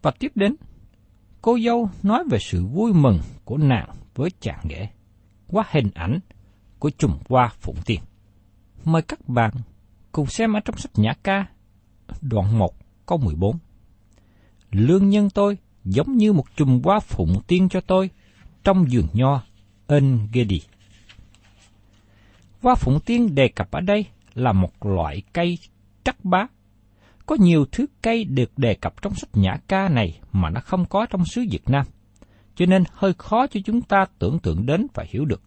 Và 0.02 0.10
tiếp 0.10 0.32
đến, 0.34 0.54
cô 1.42 1.58
dâu 1.66 1.88
nói 2.02 2.24
về 2.30 2.38
sự 2.38 2.66
vui 2.66 2.92
mừng 2.92 3.18
của 3.44 3.56
nàng 3.56 3.88
với 4.14 4.30
trạng 4.40 4.60
nghệ 4.64 4.86
qua 5.48 5.64
hình 5.70 5.90
ảnh 5.94 6.20
của 6.78 6.90
chùm 6.98 7.18
hoa 7.28 7.52
phụng 7.60 7.76
tiên. 7.86 8.00
Mời 8.84 9.02
các 9.02 9.28
bạn 9.28 9.52
cùng 10.12 10.26
xem 10.26 10.52
ở 10.52 10.60
trong 10.60 10.76
sách 10.76 10.92
Nhã 10.94 11.14
ca, 11.22 11.46
đoạn 12.20 12.58
1 12.58 12.74
câu 13.06 13.18
14. 13.18 13.58
Lương 14.70 15.08
nhân 15.08 15.30
tôi 15.30 15.58
giống 15.84 16.16
như 16.16 16.32
một 16.32 16.44
chùm 16.56 16.82
hoa 16.84 17.00
phụng 17.00 17.42
tiên 17.46 17.68
cho 17.68 17.80
tôi 17.80 18.10
trong 18.64 18.84
vườn 18.92 19.06
nho 19.12 19.42
En 19.86 20.28
Gedi. 20.32 20.60
Hoa 22.62 22.74
phụng 22.74 23.00
tiên 23.00 23.34
đề 23.34 23.48
cập 23.48 23.70
ở 23.70 23.80
đây 23.80 24.06
là 24.34 24.52
một 24.52 24.86
loại 24.86 25.22
cây 25.32 25.58
trắc 26.04 26.24
bá. 26.24 26.46
Có 27.26 27.36
nhiều 27.40 27.64
thứ 27.72 27.86
cây 28.02 28.24
được 28.24 28.58
đề 28.58 28.74
cập 28.74 29.02
trong 29.02 29.14
sách 29.14 29.30
nhã 29.32 29.56
ca 29.68 29.88
này 29.88 30.20
mà 30.32 30.50
nó 30.50 30.60
không 30.60 30.84
có 30.84 31.06
trong 31.10 31.24
xứ 31.24 31.44
Việt 31.50 31.68
Nam, 31.68 31.86
cho 32.54 32.66
nên 32.66 32.84
hơi 32.92 33.12
khó 33.18 33.46
cho 33.46 33.60
chúng 33.64 33.82
ta 33.82 34.06
tưởng 34.18 34.38
tượng 34.38 34.66
đến 34.66 34.86
và 34.94 35.04
hiểu 35.08 35.24
được. 35.24 35.42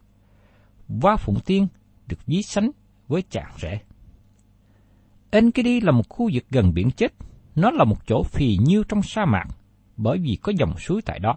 Hoa 1.02 1.16
phụng 1.16 1.40
tiên 1.44 1.66
được 2.06 2.26
ví 2.26 2.42
sánh 2.42 2.70
với 3.08 3.22
chàng 3.30 3.52
rể. 3.58 3.80
Enkidi 5.30 5.80
là 5.80 5.92
một 5.92 6.08
khu 6.08 6.30
vực 6.32 6.44
gần 6.50 6.74
biển 6.74 6.90
chết, 6.90 7.12
nó 7.54 7.70
là 7.70 7.84
một 7.84 8.06
chỗ 8.06 8.22
phì 8.22 8.56
nhiêu 8.56 8.84
trong 8.84 9.02
sa 9.02 9.24
mạc, 9.24 9.46
bởi 9.96 10.18
vì 10.18 10.36
có 10.36 10.52
dòng 10.56 10.78
suối 10.78 11.02
tại 11.02 11.18
đó. 11.18 11.36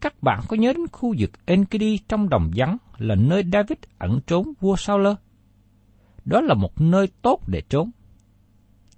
Các 0.00 0.22
bạn 0.22 0.40
có 0.48 0.56
nhớ 0.56 0.72
đến 0.72 0.86
khu 0.92 1.14
vực 1.18 1.30
Enkidi 1.46 1.98
trong 2.08 2.28
đồng 2.28 2.50
vắng 2.56 2.76
là 2.98 3.14
nơi 3.14 3.44
David 3.52 3.78
ẩn 3.98 4.20
trốn 4.26 4.52
vua 4.60 4.76
Sauler? 4.76 5.14
Đó 6.24 6.40
là 6.40 6.54
một 6.54 6.80
nơi 6.80 7.08
tốt 7.22 7.48
để 7.48 7.62
trốn. 7.68 7.90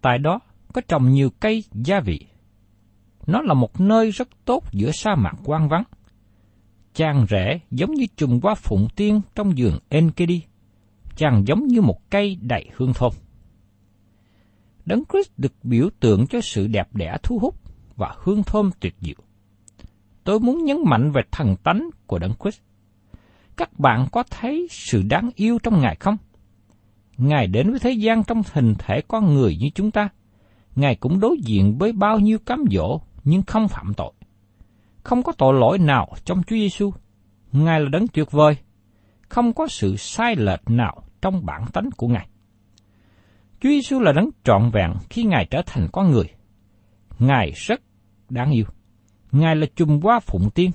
Tại 0.00 0.18
đó 0.18 0.40
có 0.72 0.80
trồng 0.88 1.12
nhiều 1.12 1.30
cây 1.40 1.64
gia 1.72 2.00
vị. 2.00 2.26
Nó 3.26 3.42
là 3.42 3.54
một 3.54 3.80
nơi 3.80 4.10
rất 4.10 4.28
tốt 4.44 4.64
giữa 4.72 4.90
sa 4.92 5.14
mạc 5.14 5.34
quang 5.44 5.68
vắng. 5.68 5.84
Chàng 6.94 7.26
rễ 7.30 7.60
giống 7.70 7.94
như 7.94 8.06
trùng 8.16 8.40
hoa 8.42 8.54
phụng 8.54 8.88
tiên 8.96 9.20
trong 9.34 9.52
vườn 9.56 9.78
Enkidi. 9.88 10.42
Chàng 11.16 11.44
giống 11.46 11.66
như 11.66 11.80
một 11.80 12.10
cây 12.10 12.38
đầy 12.40 12.70
hương 12.76 12.92
thơm. 12.94 13.12
Đấng 14.84 15.02
Christ 15.12 15.30
được 15.36 15.52
biểu 15.62 15.88
tượng 16.00 16.26
cho 16.26 16.40
sự 16.40 16.66
đẹp 16.66 16.88
đẽ 16.94 17.16
thu 17.22 17.38
hút 17.38 17.54
và 17.96 18.14
hương 18.18 18.42
thơm 18.42 18.70
tuyệt 18.80 18.94
diệu. 19.00 19.16
Tôi 20.24 20.40
muốn 20.40 20.64
nhấn 20.64 20.76
mạnh 20.84 21.12
về 21.12 21.22
thần 21.30 21.56
tánh 21.56 21.90
của 22.06 22.18
Đấng 22.18 22.34
Christ. 22.42 22.60
Các 23.56 23.78
bạn 23.78 24.06
có 24.12 24.22
thấy 24.30 24.68
sự 24.70 25.02
đáng 25.02 25.30
yêu 25.34 25.58
trong 25.62 25.80
Ngài 25.80 25.96
không? 26.00 26.16
Ngài 27.16 27.46
đến 27.46 27.70
với 27.70 27.80
thế 27.80 27.90
gian 27.90 28.24
trong 28.24 28.42
hình 28.52 28.74
thể 28.78 29.00
con 29.08 29.34
người 29.34 29.56
như 29.60 29.70
chúng 29.74 29.90
ta. 29.90 30.08
Ngài 30.76 30.94
cũng 30.96 31.20
đối 31.20 31.36
diện 31.44 31.78
với 31.78 31.92
bao 31.92 32.18
nhiêu 32.18 32.38
cám 32.38 32.64
dỗ 32.70 33.00
nhưng 33.24 33.42
không 33.42 33.68
phạm 33.68 33.94
tội. 33.94 34.12
Không 35.02 35.22
có 35.22 35.32
tội 35.38 35.54
lỗi 35.54 35.78
nào 35.78 36.08
trong 36.24 36.42
Chúa 36.42 36.56
Giêsu. 36.56 36.92
Ngài 37.52 37.80
là 37.80 37.88
đấng 37.88 38.08
tuyệt 38.08 38.30
vời. 38.30 38.56
Không 39.28 39.52
có 39.52 39.66
sự 39.66 39.96
sai 39.96 40.36
lệch 40.36 40.70
nào 40.70 41.02
trong 41.22 41.46
bản 41.46 41.64
tánh 41.72 41.90
của 41.96 42.08
Ngài. 42.08 42.28
Chúa 43.60 43.68
Giêsu 43.68 44.00
là 44.00 44.12
đấng 44.12 44.30
trọn 44.44 44.70
vẹn 44.72 44.92
khi 45.10 45.24
Ngài 45.24 45.46
trở 45.50 45.62
thành 45.66 45.88
con 45.92 46.10
người. 46.10 46.26
Ngài 47.18 47.52
rất 47.54 47.80
đáng 48.28 48.50
yêu. 48.50 48.64
Ngài 49.32 49.56
là 49.56 49.66
chùm 49.74 50.00
hoa 50.00 50.20
phụng 50.20 50.50
tiên. 50.54 50.70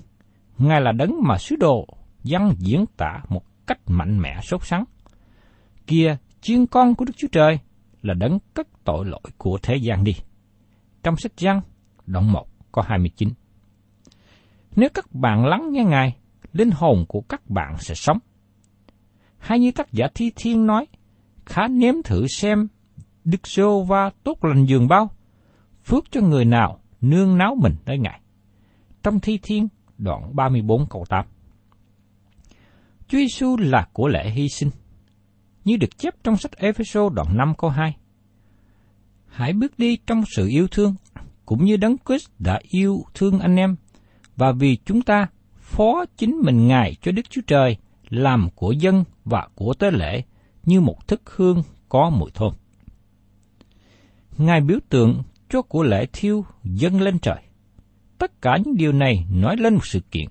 Ngài 0.57 0.81
là 0.81 0.91
đấng 0.91 1.15
mà 1.23 1.37
sứ 1.37 1.55
đồ 1.55 1.87
văn 2.23 2.53
diễn 2.57 2.85
tả 2.97 3.21
một 3.29 3.43
cách 3.67 3.79
mạnh 3.87 4.19
mẽ 4.19 4.39
sốt 4.43 4.65
sắng. 4.65 4.83
Kia, 5.87 6.17
chiên 6.41 6.65
con 6.65 6.95
của 6.95 7.05
Đức 7.05 7.13
Chúa 7.17 7.27
Trời 7.31 7.59
là 8.01 8.13
đấng 8.13 8.39
cất 8.53 8.67
tội 8.83 9.05
lỗi 9.05 9.21
của 9.37 9.59
thế 9.63 9.75
gian 9.75 10.03
đi. 10.03 10.13
Trong 11.03 11.17
sách 11.17 11.31
Giăng, 11.37 11.61
đoạn 12.07 12.31
1, 12.31 12.47
có 12.71 12.81
29. 12.81 13.29
Nếu 14.75 14.89
các 14.93 15.13
bạn 15.13 15.45
lắng 15.45 15.69
nghe 15.71 15.83
Ngài, 15.83 16.17
linh 16.53 16.71
hồn 16.71 17.05
của 17.07 17.21
các 17.21 17.49
bạn 17.49 17.75
sẽ 17.79 17.95
sống. 17.95 18.17
Hay 19.37 19.59
như 19.59 19.71
tác 19.71 19.91
giả 19.91 20.07
Thi 20.15 20.31
Thiên 20.35 20.65
nói, 20.65 20.87
khá 21.45 21.67
nếm 21.67 21.93
thử 22.05 22.27
xem 22.27 22.67
Đức 23.23 23.47
Sô 23.47 23.83
Va 23.83 24.09
tốt 24.23 24.45
lành 24.45 24.65
dường 24.65 24.87
bao, 24.87 25.11
phước 25.83 26.11
cho 26.11 26.21
người 26.21 26.45
nào 26.45 26.79
nương 27.01 27.37
náo 27.37 27.55
mình 27.55 27.75
tới 27.85 27.97
Ngài. 27.97 28.21
Trong 29.03 29.19
Thi 29.19 29.39
Thiên, 29.43 29.67
đoạn 29.97 30.35
34 30.35 30.85
câu 30.89 31.05
8. 31.09 31.25
Chúa 33.07 33.17
Giêsu 33.17 33.57
là 33.57 33.87
của 33.93 34.07
lễ 34.07 34.29
hy 34.29 34.49
sinh, 34.49 34.69
như 35.65 35.77
được 35.77 35.97
chép 35.97 36.15
trong 36.23 36.37
sách 36.37 36.57
Ephesos 36.57 37.13
đoạn 37.13 37.37
5 37.37 37.53
câu 37.57 37.69
2. 37.69 37.97
Hãy 39.27 39.53
bước 39.53 39.79
đi 39.79 39.97
trong 40.07 40.23
sự 40.35 40.47
yêu 40.47 40.67
thương, 40.71 40.95
cũng 41.47 41.65
như 41.65 41.77
Đấng 41.77 41.95
Christ 42.05 42.29
đã 42.39 42.59
yêu 42.69 43.05
thương 43.13 43.39
anh 43.39 43.55
em, 43.55 43.75
và 44.35 44.51
vì 44.51 44.77
chúng 44.85 45.01
ta 45.01 45.27
phó 45.55 46.05
chính 46.17 46.41
mình 46.43 46.67
Ngài 46.67 46.95
cho 47.01 47.11
Đức 47.11 47.29
Chúa 47.29 47.41
Trời 47.47 47.77
làm 48.09 48.49
của 48.55 48.71
dân 48.71 49.03
và 49.25 49.47
của 49.55 49.73
tế 49.73 49.91
lễ 49.91 50.21
như 50.65 50.81
một 50.81 51.07
thức 51.07 51.21
hương 51.35 51.63
có 51.89 52.09
mùi 52.09 52.31
thơm. 52.33 52.53
Ngài 54.37 54.61
biểu 54.61 54.79
tượng 54.89 55.23
cho 55.49 55.61
của 55.61 55.83
lễ 55.83 56.05
thiêu 56.13 56.45
dâng 56.63 57.01
lên 57.01 57.19
trời. 57.19 57.41
Tất 58.17 58.41
cả 58.41 58.57
những 58.65 58.77
điều 58.77 58.91
này 58.91 59.25
nói 59.31 59.57
lên 59.57 59.73
một 59.73 59.85
sự 59.85 59.99
kiện. 60.11 60.29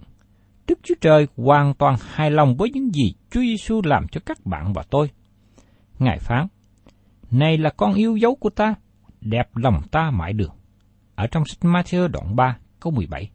Đức 0.66 0.78
Chúa 0.82 0.94
Trời 1.00 1.26
hoàn 1.36 1.74
toàn 1.74 1.96
hài 2.00 2.30
lòng 2.30 2.56
với 2.56 2.70
những 2.70 2.94
gì 2.94 3.14
Chúa 3.30 3.40
Giêsu 3.40 3.82
làm 3.84 4.08
cho 4.08 4.20
các 4.26 4.46
bạn 4.46 4.72
và 4.72 4.82
tôi. 4.90 5.10
Ngài 5.98 6.18
phán, 6.18 6.46
Này 7.30 7.58
là 7.58 7.70
con 7.70 7.94
yêu 7.94 8.16
dấu 8.16 8.34
của 8.34 8.50
ta, 8.50 8.74
đẹp 9.20 9.56
lòng 9.56 9.80
ta 9.90 10.10
mãi 10.10 10.32
được 10.32 10.55
ở 11.16 11.26
trong 11.26 11.44
sách 11.44 11.58
Matthew 11.60 12.08
đoạn 12.08 12.36
3, 12.36 12.56
câu 12.80 12.92
17. 12.92 13.30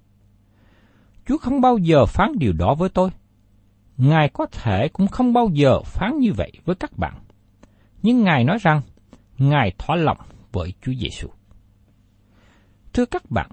Chúa 1.28 1.38
không 1.38 1.62
bao 1.62 1.78
giờ 1.78 2.06
phán 2.06 2.32
điều 2.40 2.54
đó 2.54 2.76
với 2.76 2.90
tôi. 2.90 3.10
Ngài 3.98 4.30
có 4.30 4.46
thể 4.46 4.88
cũng 4.88 5.08
không 5.08 5.34
bao 5.34 5.50
giờ 5.54 5.82
phán 5.86 6.18
như 6.20 6.34
vậy 6.34 6.52
với 6.66 6.76
các 6.76 6.98
bạn. 6.98 7.14
Nhưng 8.02 8.24
Ngài 8.24 8.44
nói 8.44 8.58
rằng, 8.62 8.82
Ngài 9.38 9.72
thỏa 9.78 9.96
lòng 9.96 10.18
với 10.52 10.74
Chúa 10.82 10.94
Giêsu. 10.94 11.28
Thưa 12.94 13.06
các 13.06 13.32
bạn, 13.32 13.50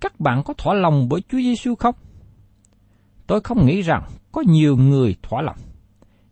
các 0.00 0.20
bạn 0.20 0.42
có 0.44 0.54
thỏa 0.54 0.74
lòng 0.74 1.08
với 1.08 1.20
Chúa 1.20 1.38
Giêsu 1.38 1.74
không? 1.74 1.94
Tôi 3.26 3.40
không 3.40 3.66
nghĩ 3.66 3.82
rằng 3.82 4.02
có 4.32 4.42
nhiều 4.46 4.76
người 4.76 5.16
thỏa 5.22 5.42
lòng. 5.42 5.56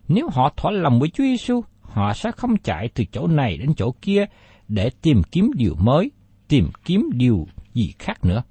Nếu 0.09 0.29
họ 0.33 0.53
thỏa 0.57 0.73
lòng 0.73 1.01
với 1.01 1.09
Chúa 1.09 1.25
Giêsu, 1.25 1.65
họ 1.81 2.13
sẽ 2.15 2.31
không 2.33 2.57
chạy 2.57 2.89
từ 2.95 3.05
chỗ 3.13 3.27
này 3.27 3.57
đến 3.57 3.75
chỗ 3.77 3.95
kia 4.03 4.25
để 4.69 4.91
tìm 5.03 5.23
kiếm 5.31 5.51
điều 5.55 5.75
mới, 5.79 6.11
tìm 6.55 6.71
kiếm 6.85 7.11
điều 7.13 7.47
gì 7.73 7.95
khác 7.99 8.25
nữa. 8.25 8.43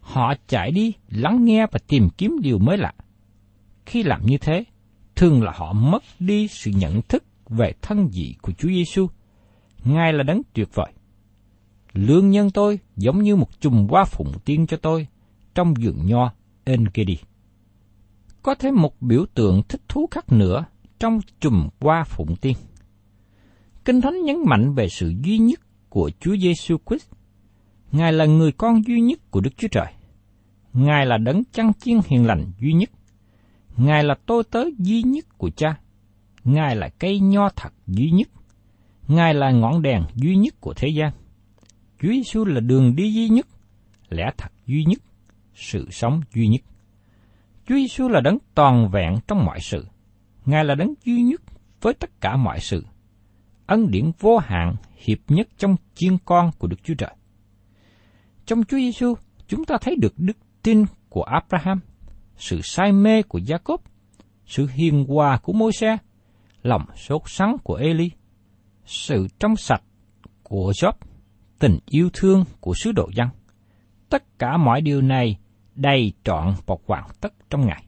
Họ 0.00 0.34
chạy 0.48 0.70
đi 0.70 0.92
lắng 1.08 1.44
nghe 1.44 1.66
và 1.72 1.78
tìm 1.88 2.08
kiếm 2.18 2.36
điều 2.42 2.58
mới 2.58 2.78
lạ. 2.78 2.92
Khi 3.86 4.02
làm 4.02 4.26
như 4.26 4.38
thế, 4.38 4.64
thường 5.16 5.42
là 5.42 5.52
họ 5.54 5.72
mất 5.72 6.02
đi 6.18 6.48
sự 6.48 6.70
nhận 6.70 7.02
thức 7.02 7.24
về 7.48 7.72
thân 7.82 8.08
vị 8.12 8.34
của 8.42 8.52
Chúa 8.52 8.68
Giêsu. 8.68 9.06
Ngài 9.84 10.12
là 10.12 10.22
đấng 10.22 10.42
tuyệt 10.52 10.68
vời. 10.74 10.92
Lương 11.92 12.30
nhân 12.30 12.50
tôi 12.50 12.78
giống 12.96 13.22
như 13.22 13.36
một 13.36 13.60
chùm 13.60 13.86
hoa 13.88 14.04
phụng 14.04 14.32
tiên 14.44 14.66
cho 14.66 14.76
tôi 14.76 15.06
trong 15.54 15.74
vườn 15.74 16.06
nho 16.06 16.32
Engedi. 16.64 17.18
Có 18.42 18.54
thêm 18.54 18.74
một 18.76 19.02
biểu 19.02 19.26
tượng 19.34 19.62
thích 19.68 19.82
thú 19.88 20.08
khác 20.10 20.32
nữa 20.32 20.64
trong 20.98 21.20
chùm 21.40 21.68
hoa 21.80 22.04
phụng 22.04 22.36
tiên. 22.36 22.56
Kinh 23.84 24.00
Thánh 24.00 24.22
nhấn 24.24 24.36
mạnh 24.46 24.74
về 24.74 24.88
sự 24.88 25.14
duy 25.22 25.38
nhất 25.38 25.60
của 25.90 26.10
Chúa 26.20 26.36
Giêsu 26.36 26.76
Christ. 26.86 27.10
Ngài 27.92 28.12
là 28.12 28.26
người 28.26 28.52
con 28.52 28.86
duy 28.86 29.00
nhất 29.00 29.30
của 29.30 29.40
Đức 29.40 29.50
Chúa 29.56 29.68
Trời. 29.68 29.92
Ngài 30.72 31.06
là 31.06 31.18
đấng 31.18 31.42
chăn 31.52 31.72
chiên 31.74 32.00
hiền 32.06 32.26
lành 32.26 32.52
duy 32.60 32.72
nhất. 32.72 32.90
Ngài 33.76 34.04
là 34.04 34.14
tôi 34.26 34.44
tớ 34.44 34.64
duy 34.78 35.02
nhất 35.02 35.38
của 35.38 35.50
cha. 35.50 35.78
Ngài 36.44 36.76
là 36.76 36.88
cây 36.88 37.20
nho 37.20 37.48
thật 37.48 37.72
duy 37.86 38.10
nhất. 38.10 38.28
Ngài 39.08 39.34
là 39.34 39.50
ngọn 39.50 39.82
đèn 39.82 40.02
duy 40.14 40.36
nhất 40.36 40.54
của 40.60 40.74
thế 40.76 40.88
gian. 40.88 41.12
Chúa 42.02 42.08
Giêsu 42.08 42.44
là 42.44 42.60
đường 42.60 42.96
đi 42.96 43.14
duy 43.14 43.28
nhất, 43.28 43.46
lẽ 44.08 44.30
thật 44.36 44.52
duy 44.66 44.84
nhất, 44.84 45.02
sự 45.54 45.88
sống 45.90 46.20
duy 46.34 46.48
nhất. 46.48 46.60
Chúa 47.66 47.74
Giêsu 47.74 48.08
là 48.08 48.20
đấng 48.20 48.38
toàn 48.54 48.88
vẹn 48.88 49.14
trong 49.28 49.44
mọi 49.44 49.60
sự. 49.60 49.86
Ngài 50.46 50.64
là 50.64 50.74
đấng 50.74 50.94
duy 51.04 51.22
nhất 51.22 51.42
với 51.80 51.94
tất 51.94 52.20
cả 52.20 52.36
mọi 52.36 52.60
sự. 52.60 52.84
Ân 53.66 53.90
điển 53.90 54.10
vô 54.18 54.38
hạn 54.38 54.74
hiệp 55.00 55.18
nhất 55.28 55.48
trong 55.58 55.76
chiên 55.94 56.18
con 56.24 56.50
của 56.58 56.66
Đức 56.66 56.76
Chúa 56.82 56.94
Trời. 56.98 57.14
Trong 58.46 58.64
Chúa 58.64 58.76
Giêsu, 58.76 59.14
chúng 59.46 59.64
ta 59.64 59.76
thấy 59.80 59.96
được 59.96 60.14
đức 60.16 60.36
tin 60.62 60.84
của 61.08 61.22
Abraham, 61.22 61.80
sự 62.36 62.60
say 62.62 62.92
mê 62.92 63.22
của 63.22 63.38
Jacob, 63.38 63.78
sự 64.46 64.68
hiền 64.74 65.04
hòa 65.08 65.38
của 65.42 65.52
Môi-se, 65.52 65.96
lòng 66.62 66.84
sốt 66.96 67.22
sắng 67.26 67.56
của 67.64 67.74
Eli, 67.74 68.10
sự 68.84 69.28
trong 69.38 69.56
sạch 69.56 69.82
của 70.42 70.72
Job, 70.74 70.92
tình 71.58 71.78
yêu 71.86 72.10
thương 72.12 72.44
của 72.60 72.74
sứ 72.74 72.92
đồ 72.92 73.10
dân. 73.14 73.28
Tất 74.08 74.38
cả 74.38 74.56
mọi 74.56 74.80
điều 74.80 75.02
này 75.02 75.38
đầy 75.74 76.12
trọn 76.24 76.54
và 76.66 76.74
hoàn 76.86 77.04
tất 77.20 77.32
trong 77.50 77.66
Ngài. 77.66 77.84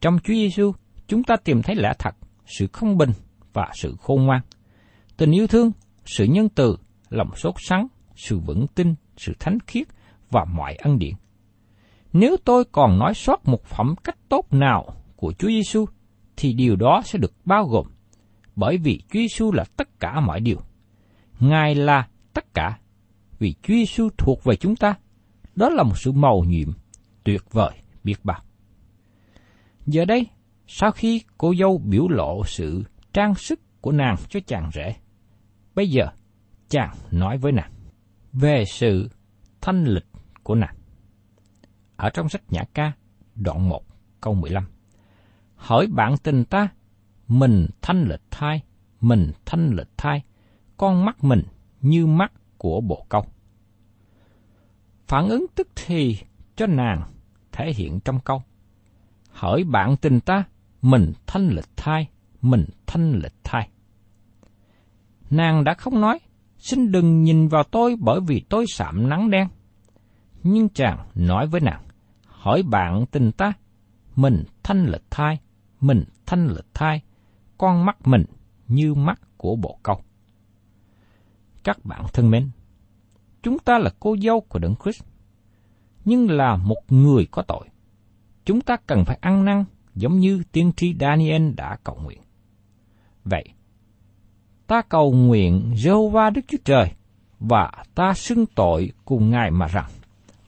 Trong 0.00 0.18
Chúa 0.24 0.34
Giêsu, 0.34 0.72
chúng 1.06 1.24
ta 1.24 1.36
tìm 1.44 1.62
thấy 1.62 1.76
lẽ 1.76 1.92
thật, 1.98 2.14
sự 2.46 2.66
không 2.72 2.98
bình 2.98 3.10
và 3.52 3.70
sự 3.74 3.96
khôn 4.00 4.22
ngoan. 4.22 4.40
Tình 5.18 5.30
yêu 5.30 5.46
thương, 5.46 5.72
sự 6.04 6.24
nhân 6.24 6.48
từ, 6.48 6.76
lòng 7.08 7.30
sốt 7.36 7.54
sắng, 7.58 7.86
sự 8.16 8.38
vững 8.38 8.66
tin, 8.74 8.94
sự 9.16 9.32
thánh 9.40 9.58
khiết 9.66 9.86
và 10.30 10.44
mọi 10.44 10.74
ân 10.74 10.98
điển. 10.98 11.14
Nếu 12.12 12.36
tôi 12.44 12.64
còn 12.72 12.98
nói 12.98 13.14
sót 13.14 13.48
một 13.48 13.64
phẩm 13.64 13.94
cách 14.04 14.18
tốt 14.28 14.46
nào 14.50 14.94
của 15.16 15.32
Chúa 15.38 15.48
Giêsu, 15.48 15.84
thì 16.36 16.52
điều 16.52 16.76
đó 16.76 17.02
sẽ 17.04 17.18
được 17.18 17.32
bao 17.44 17.64
gồm, 17.64 17.86
bởi 18.56 18.76
vì 18.78 18.98
Chúa 18.98 19.18
Giêsu 19.18 19.52
là 19.52 19.64
tất 19.76 20.00
cả 20.00 20.20
mọi 20.20 20.40
điều. 20.40 20.58
Ngài 21.40 21.74
là 21.74 22.08
tất 22.32 22.54
cả, 22.54 22.78
vì 23.38 23.54
Chúa 23.62 23.74
Giêsu 23.74 24.08
thuộc 24.18 24.44
về 24.44 24.56
chúng 24.56 24.76
ta. 24.76 24.94
Đó 25.56 25.68
là 25.68 25.82
một 25.82 25.98
sự 25.98 26.12
màu 26.12 26.44
nhiệm 26.46 26.68
tuyệt 27.24 27.42
vời 27.50 27.72
biết 28.04 28.24
bao. 28.24 28.40
Giờ 29.86 30.04
đây, 30.04 30.26
sau 30.66 30.90
khi 30.90 31.22
cô 31.38 31.54
dâu 31.60 31.78
biểu 31.78 32.08
lộ 32.08 32.42
sự 32.46 32.84
trang 33.12 33.34
sức 33.34 33.60
của 33.80 33.92
nàng 33.92 34.16
cho 34.28 34.40
chàng 34.46 34.70
rể, 34.74 34.94
bây 35.78 35.90
giờ 35.90 36.08
chàng 36.68 36.96
nói 37.10 37.38
với 37.38 37.52
nàng 37.52 37.72
về 38.32 38.64
sự 38.64 39.10
thanh 39.60 39.84
lịch 39.84 40.06
của 40.42 40.54
nàng. 40.54 40.74
Ở 41.96 42.10
trong 42.10 42.28
sách 42.28 42.42
Nhã 42.48 42.62
Ca, 42.74 42.92
đoạn 43.34 43.68
1, 43.68 43.82
câu 44.20 44.34
15. 44.34 44.64
Hỏi 45.54 45.86
bạn 45.86 46.14
tình 46.22 46.44
ta, 46.44 46.68
mình 47.28 47.66
thanh 47.82 48.04
lịch 48.08 48.20
thai, 48.30 48.62
mình 49.00 49.32
thanh 49.46 49.70
lịch 49.70 49.88
thai, 49.96 50.22
con 50.76 51.04
mắt 51.04 51.24
mình 51.24 51.42
như 51.80 52.06
mắt 52.06 52.32
của 52.56 52.80
bộ 52.80 53.06
câu. 53.08 53.24
Phản 55.06 55.28
ứng 55.28 55.46
tức 55.54 55.68
thì 55.76 56.18
cho 56.56 56.66
nàng 56.66 57.02
thể 57.52 57.72
hiện 57.72 58.00
trong 58.00 58.20
câu. 58.20 58.42
Hỏi 59.30 59.64
bạn 59.64 59.96
tình 59.96 60.20
ta, 60.20 60.44
mình 60.82 61.12
thanh 61.26 61.48
lịch 61.48 61.76
thai, 61.76 62.08
mình 62.40 62.64
thanh 62.86 63.12
lịch 63.12 63.44
thai. 63.44 63.68
Nàng 65.30 65.64
đã 65.64 65.74
không 65.74 66.00
nói, 66.00 66.18
xin 66.58 66.92
đừng 66.92 67.22
nhìn 67.22 67.48
vào 67.48 67.62
tôi 67.70 67.96
bởi 68.00 68.20
vì 68.26 68.44
tôi 68.48 68.64
sạm 68.68 69.08
nắng 69.08 69.30
đen. 69.30 69.48
Nhưng 70.42 70.68
chàng 70.68 71.08
nói 71.14 71.46
với 71.46 71.60
nàng, 71.60 71.82
hỏi 72.26 72.62
bạn 72.62 73.06
tình 73.06 73.32
ta, 73.32 73.52
mình 74.16 74.44
thanh 74.62 74.86
lịch 74.86 75.10
thai, 75.10 75.38
mình 75.80 76.04
thanh 76.26 76.46
lịch 76.46 76.74
thai, 76.74 77.02
con 77.58 77.84
mắt 77.84 78.06
mình 78.06 78.24
như 78.68 78.94
mắt 78.94 79.20
của 79.36 79.56
bộ 79.56 79.78
câu. 79.82 80.00
Các 81.64 81.84
bạn 81.84 82.04
thân 82.12 82.30
mến, 82.30 82.50
chúng 83.42 83.58
ta 83.58 83.78
là 83.78 83.90
cô 84.00 84.16
dâu 84.16 84.40
của 84.40 84.58
Đấng 84.58 84.74
Christ, 84.82 85.02
nhưng 86.04 86.30
là 86.30 86.56
một 86.56 86.82
người 86.88 87.26
có 87.30 87.42
tội. 87.42 87.68
Chúng 88.44 88.60
ta 88.60 88.76
cần 88.86 89.04
phải 89.04 89.18
ăn 89.20 89.44
năn 89.44 89.64
giống 89.94 90.18
như 90.18 90.42
tiên 90.52 90.72
tri 90.76 90.94
Daniel 91.00 91.50
đã 91.56 91.76
cầu 91.84 91.98
nguyện. 92.04 92.20
Vậy, 93.24 93.44
ta 94.68 94.82
cầu 94.82 95.12
nguyện 95.12 95.72
Jehovah 95.74 96.32
Đức 96.32 96.40
Chúa 96.48 96.58
Trời 96.64 96.90
và 97.40 97.72
ta 97.94 98.14
xưng 98.14 98.46
tội 98.46 98.92
cùng 99.04 99.30
Ngài 99.30 99.50
mà 99.50 99.66
rằng, 99.66 99.90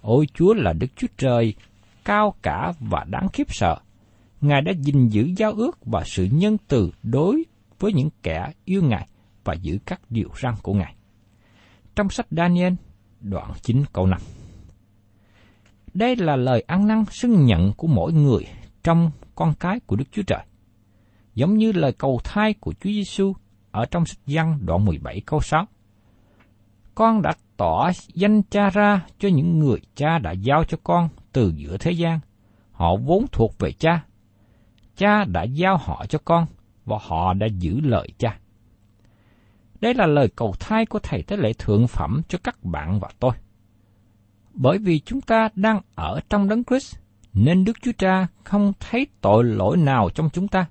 Ôi 0.02 0.26
Chúa 0.34 0.54
là 0.54 0.72
Đức 0.72 0.86
Chúa 0.96 1.06
Trời, 1.16 1.54
cao 2.04 2.34
cả 2.42 2.72
và 2.80 3.04
đáng 3.08 3.28
khiếp 3.32 3.54
sợ. 3.54 3.76
Ngài 4.40 4.62
đã 4.62 4.72
gìn 4.72 5.08
giữ 5.08 5.30
giao 5.36 5.52
ước 5.52 5.86
và 5.86 6.02
sự 6.06 6.28
nhân 6.32 6.56
từ 6.68 6.90
đối 7.02 7.44
với 7.78 7.92
những 7.92 8.08
kẻ 8.22 8.52
yêu 8.64 8.82
Ngài 8.82 9.08
và 9.44 9.54
giữ 9.54 9.78
các 9.86 10.00
điều 10.10 10.28
răn 10.42 10.54
của 10.62 10.74
Ngài. 10.74 10.94
Trong 11.96 12.10
sách 12.10 12.26
Daniel, 12.30 12.72
đoạn 13.20 13.52
9 13.62 13.84
câu 13.92 14.06
5. 14.06 14.20
Đây 15.94 16.16
là 16.16 16.36
lời 16.36 16.64
ăn 16.66 16.86
năn 16.86 17.04
xưng 17.10 17.44
nhận 17.44 17.72
của 17.72 17.86
mỗi 17.86 18.12
người 18.12 18.46
trong 18.82 19.10
con 19.34 19.54
cái 19.60 19.80
của 19.86 19.96
Đức 19.96 20.04
Chúa 20.12 20.22
Trời. 20.22 20.44
Giống 21.34 21.56
như 21.56 21.72
lời 21.72 21.92
cầu 21.92 22.20
thai 22.24 22.54
của 22.60 22.72
Chúa 22.72 22.90
Giêsu 22.90 23.32
ở 23.70 23.84
trong 23.84 24.06
sách 24.06 24.18
Giăng 24.26 24.58
đoạn 24.66 24.84
17 24.84 25.20
câu 25.26 25.40
6. 25.40 25.66
Con 26.94 27.22
đã 27.22 27.32
tỏ 27.56 27.90
danh 28.14 28.42
cha 28.42 28.70
ra 28.70 29.06
cho 29.18 29.28
những 29.28 29.58
người 29.58 29.78
cha 29.94 30.18
đã 30.18 30.32
giao 30.32 30.64
cho 30.64 30.78
con 30.84 31.08
từ 31.32 31.52
giữa 31.56 31.76
thế 31.76 31.90
gian. 31.90 32.20
Họ 32.72 32.96
vốn 32.96 33.26
thuộc 33.32 33.58
về 33.58 33.72
cha. 33.72 34.04
Cha 34.96 35.24
đã 35.24 35.42
giao 35.42 35.76
họ 35.76 36.06
cho 36.08 36.18
con 36.24 36.46
và 36.84 36.98
họ 37.00 37.34
đã 37.34 37.46
giữ 37.46 37.80
lời 37.80 38.08
cha. 38.18 38.38
Đây 39.80 39.94
là 39.94 40.06
lời 40.06 40.28
cầu 40.36 40.54
thai 40.60 40.86
của 40.86 40.98
Thầy 40.98 41.22
Tế 41.22 41.36
Lễ 41.36 41.52
Thượng 41.52 41.88
Phẩm 41.88 42.22
cho 42.28 42.38
các 42.44 42.64
bạn 42.64 43.00
và 43.00 43.08
tôi. 43.20 43.32
Bởi 44.54 44.78
vì 44.78 45.00
chúng 45.00 45.20
ta 45.20 45.48
đang 45.54 45.80
ở 45.94 46.20
trong 46.28 46.48
đấng 46.48 46.64
Christ, 46.64 46.96
nên 47.34 47.64
Đức 47.64 47.76
Chúa 47.82 47.92
Cha 47.98 48.26
không 48.44 48.72
thấy 48.80 49.06
tội 49.20 49.44
lỗi 49.44 49.76
nào 49.76 50.10
trong 50.14 50.30
chúng 50.30 50.48
ta. 50.48 50.66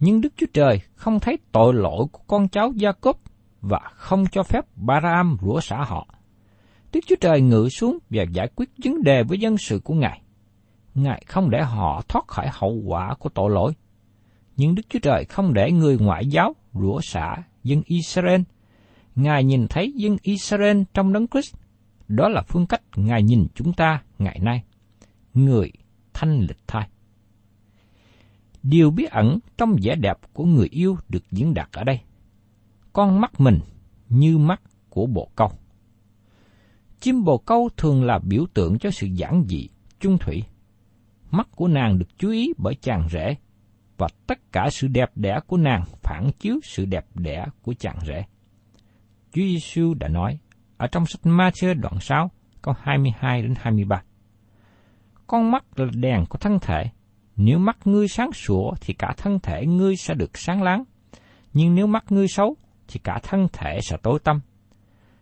Nhưng 0.00 0.20
Đức 0.20 0.32
Chúa 0.36 0.46
Trời 0.52 0.80
không 0.94 1.20
thấy 1.20 1.38
tội 1.52 1.74
lỗi 1.74 2.06
của 2.12 2.22
con 2.26 2.48
cháu 2.48 2.72
Gia 2.76 2.92
Cốp 2.92 3.20
và 3.60 3.80
không 3.94 4.24
cho 4.32 4.42
phép 4.42 4.64
Ba-ra-am 4.76 5.36
rủa 5.42 5.60
xả 5.60 5.84
họ. 5.84 6.06
Đức 6.92 7.00
Chúa 7.06 7.16
Trời 7.20 7.40
ngự 7.40 7.68
xuống 7.68 7.98
và 8.10 8.22
giải 8.32 8.48
quyết 8.56 8.70
vấn 8.84 9.02
đề 9.02 9.22
với 9.22 9.38
dân 9.38 9.58
sự 9.58 9.80
của 9.84 9.94
Ngài. 9.94 10.22
Ngài 10.94 11.24
không 11.26 11.50
để 11.50 11.62
họ 11.62 12.02
thoát 12.08 12.28
khỏi 12.28 12.46
hậu 12.52 12.82
quả 12.86 13.14
của 13.18 13.28
tội 13.28 13.50
lỗi. 13.50 13.72
Nhưng 14.56 14.74
Đức 14.74 14.82
Chúa 14.88 14.98
Trời 14.98 15.24
không 15.24 15.54
để 15.54 15.72
người 15.72 15.98
ngoại 15.98 16.26
giáo 16.26 16.54
rủa 16.74 17.00
xả 17.00 17.36
dân 17.64 17.82
Israel. 17.86 18.40
Ngài 19.16 19.44
nhìn 19.44 19.66
thấy 19.68 19.92
dân 19.96 20.16
Israel 20.22 20.82
trong 20.94 21.12
đấng 21.12 21.28
Christ. 21.28 21.54
Đó 22.08 22.28
là 22.28 22.42
phương 22.48 22.66
cách 22.66 22.82
Ngài 22.96 23.22
nhìn 23.22 23.46
chúng 23.54 23.72
ta 23.72 24.02
ngày 24.18 24.38
nay. 24.42 24.62
Người 25.34 25.72
thanh 26.14 26.40
lịch 26.40 26.58
thai. 26.66 26.88
Điều 28.68 28.90
bí 28.90 29.04
ẩn 29.10 29.38
trong 29.58 29.76
vẻ 29.82 29.94
đẹp 29.94 30.16
của 30.32 30.44
người 30.44 30.68
yêu 30.70 30.96
được 31.08 31.30
diễn 31.30 31.54
đạt 31.54 31.68
ở 31.72 31.84
đây. 31.84 32.00
Con 32.92 33.20
mắt 33.20 33.40
mình 33.40 33.60
như 34.08 34.38
mắt 34.38 34.62
của 34.90 35.06
bồ 35.06 35.30
câu. 35.36 35.50
Chim 37.00 37.24
bồ 37.24 37.38
câu 37.38 37.68
thường 37.76 38.04
là 38.04 38.18
biểu 38.18 38.46
tượng 38.54 38.78
cho 38.78 38.90
sự 38.90 39.06
giản 39.06 39.44
dị, 39.48 39.68
chung 40.00 40.18
thủy. 40.18 40.42
Mắt 41.30 41.48
của 41.56 41.68
nàng 41.68 41.98
được 41.98 42.18
chú 42.18 42.30
ý 42.30 42.52
bởi 42.58 42.74
chàng 42.74 43.08
rể, 43.08 43.36
và 43.98 44.08
tất 44.26 44.52
cả 44.52 44.68
sự 44.70 44.88
đẹp 44.88 45.10
đẽ 45.14 45.40
của 45.46 45.56
nàng 45.56 45.84
phản 46.02 46.30
chiếu 46.38 46.60
sự 46.62 46.84
đẹp 46.84 47.06
đẽ 47.14 47.46
của 47.62 47.74
chàng 47.74 47.98
rể. 48.06 48.24
Chúa 49.32 49.42
Giêsu 49.42 49.94
đã 49.94 50.08
nói 50.08 50.38
ở 50.76 50.86
trong 50.86 51.06
sách 51.06 51.26
Ma-thơ 51.26 51.74
đoạn 51.74 52.00
6, 52.00 52.30
câu 52.62 52.74
22 52.78 53.42
đến 53.42 53.54
23. 53.56 54.02
Con 55.26 55.50
mắt 55.50 55.64
là 55.76 55.86
đèn 55.94 56.24
của 56.28 56.38
thân 56.38 56.58
thể, 56.62 56.90
nếu 57.36 57.58
mắt 57.58 57.78
ngươi 57.84 58.08
sáng 58.08 58.32
sủa 58.32 58.72
thì 58.80 58.94
cả 58.94 59.14
thân 59.16 59.38
thể 59.42 59.66
ngươi 59.66 59.96
sẽ 59.96 60.14
được 60.14 60.38
sáng 60.38 60.62
láng, 60.62 60.84
nhưng 61.52 61.74
nếu 61.74 61.86
mắt 61.86 62.04
ngươi 62.12 62.28
xấu 62.28 62.56
thì 62.88 63.00
cả 63.04 63.18
thân 63.22 63.46
thể 63.52 63.78
sẽ 63.82 63.96
tối 64.02 64.18
tăm. 64.24 64.40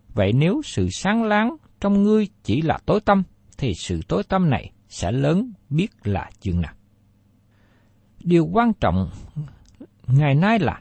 Vậy 0.08 0.32
nếu 0.32 0.62
sự 0.64 0.88
sáng 0.90 1.22
láng 1.22 1.56
trong 1.80 2.02
ngươi 2.02 2.28
chỉ 2.42 2.62
là 2.62 2.78
tối 2.86 3.00
tâm, 3.00 3.22
thì 3.58 3.72
sự 3.74 4.00
tối 4.08 4.22
tâm 4.28 4.50
này 4.50 4.72
sẽ 4.88 5.12
lớn 5.12 5.52
biết 5.70 5.88
là 6.04 6.30
chừng 6.40 6.60
nào. 6.60 6.74
Điều 8.20 8.46
quan 8.52 8.72
trọng 8.80 9.10
ngày 10.06 10.34
nay 10.34 10.58
là 10.58 10.80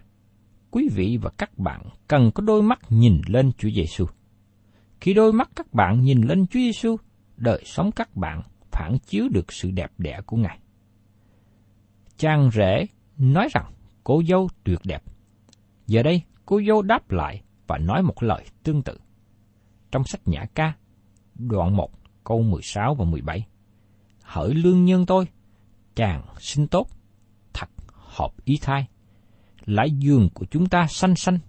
quý 0.72 0.90
vị 0.96 1.18
và 1.22 1.30
các 1.38 1.58
bạn 1.58 1.82
cần 2.08 2.32
có 2.36 2.44
đôi 2.44 2.62
mắt 2.62 2.80
nhìn 2.90 3.22
lên 3.28 3.52
Chúa 3.58 3.70
Giêsu. 3.70 4.06
Khi 5.02 5.14
đôi 5.14 5.34
mắt 5.34 5.50
các 5.56 5.74
bạn 5.74 6.02
nhìn 6.02 6.22
lên 6.22 6.48
Chúa 6.48 6.60
Giêsu, 6.60 6.96
đời 7.38 7.64
sống 7.66 7.92
các 7.92 8.16
bạn 8.16 8.42
phản 8.72 8.98
chiếu 9.06 9.30
được 9.30 9.54
sự 9.54 9.72
đẹp 9.72 9.92
đẽ 9.98 10.20
của 10.26 10.38
Ngài. 10.38 10.60
Chàng 12.24 12.52
rể 12.52 12.86
nói 13.18 13.48
rằng 13.52 13.72
cô 14.04 14.22
dâu 14.30 14.50
tuyệt 14.64 14.80
đẹp. 14.84 15.04
Giờ 15.88 16.04
đây, 16.04 16.22
cô 16.46 16.62
dâu 16.68 16.82
đáp 16.82 17.12
lại 17.12 17.42
và 17.68 17.78
nói 17.78 18.04
một 18.04 18.24
lời 18.24 18.46
tương 18.64 18.82
tự. 18.82 18.98
Trong 19.92 20.04
sách 20.04 20.22
Nhã 20.26 20.46
ca, 20.56 20.74
đoạn 21.36 21.78
1, 21.78 21.92
câu 22.24 22.42
16 22.42 22.96
và 22.96 23.06
17. 23.06 23.46
Hỡi 24.22 24.54
lương 24.54 24.86
nhân 24.86 25.06
tôi, 25.06 25.28
chàng 25.96 26.26
sinh 26.40 26.68
tốt, 26.68 26.88
thật 27.54 27.70
hợp 27.88 28.32
ý 28.46 28.58
thai. 28.62 28.88
Lại 29.66 29.92
giường 29.92 30.30
của 30.34 30.46
chúng 30.46 30.70
ta 30.70 30.88
xanh 30.88 31.16
xanh, 31.16 31.40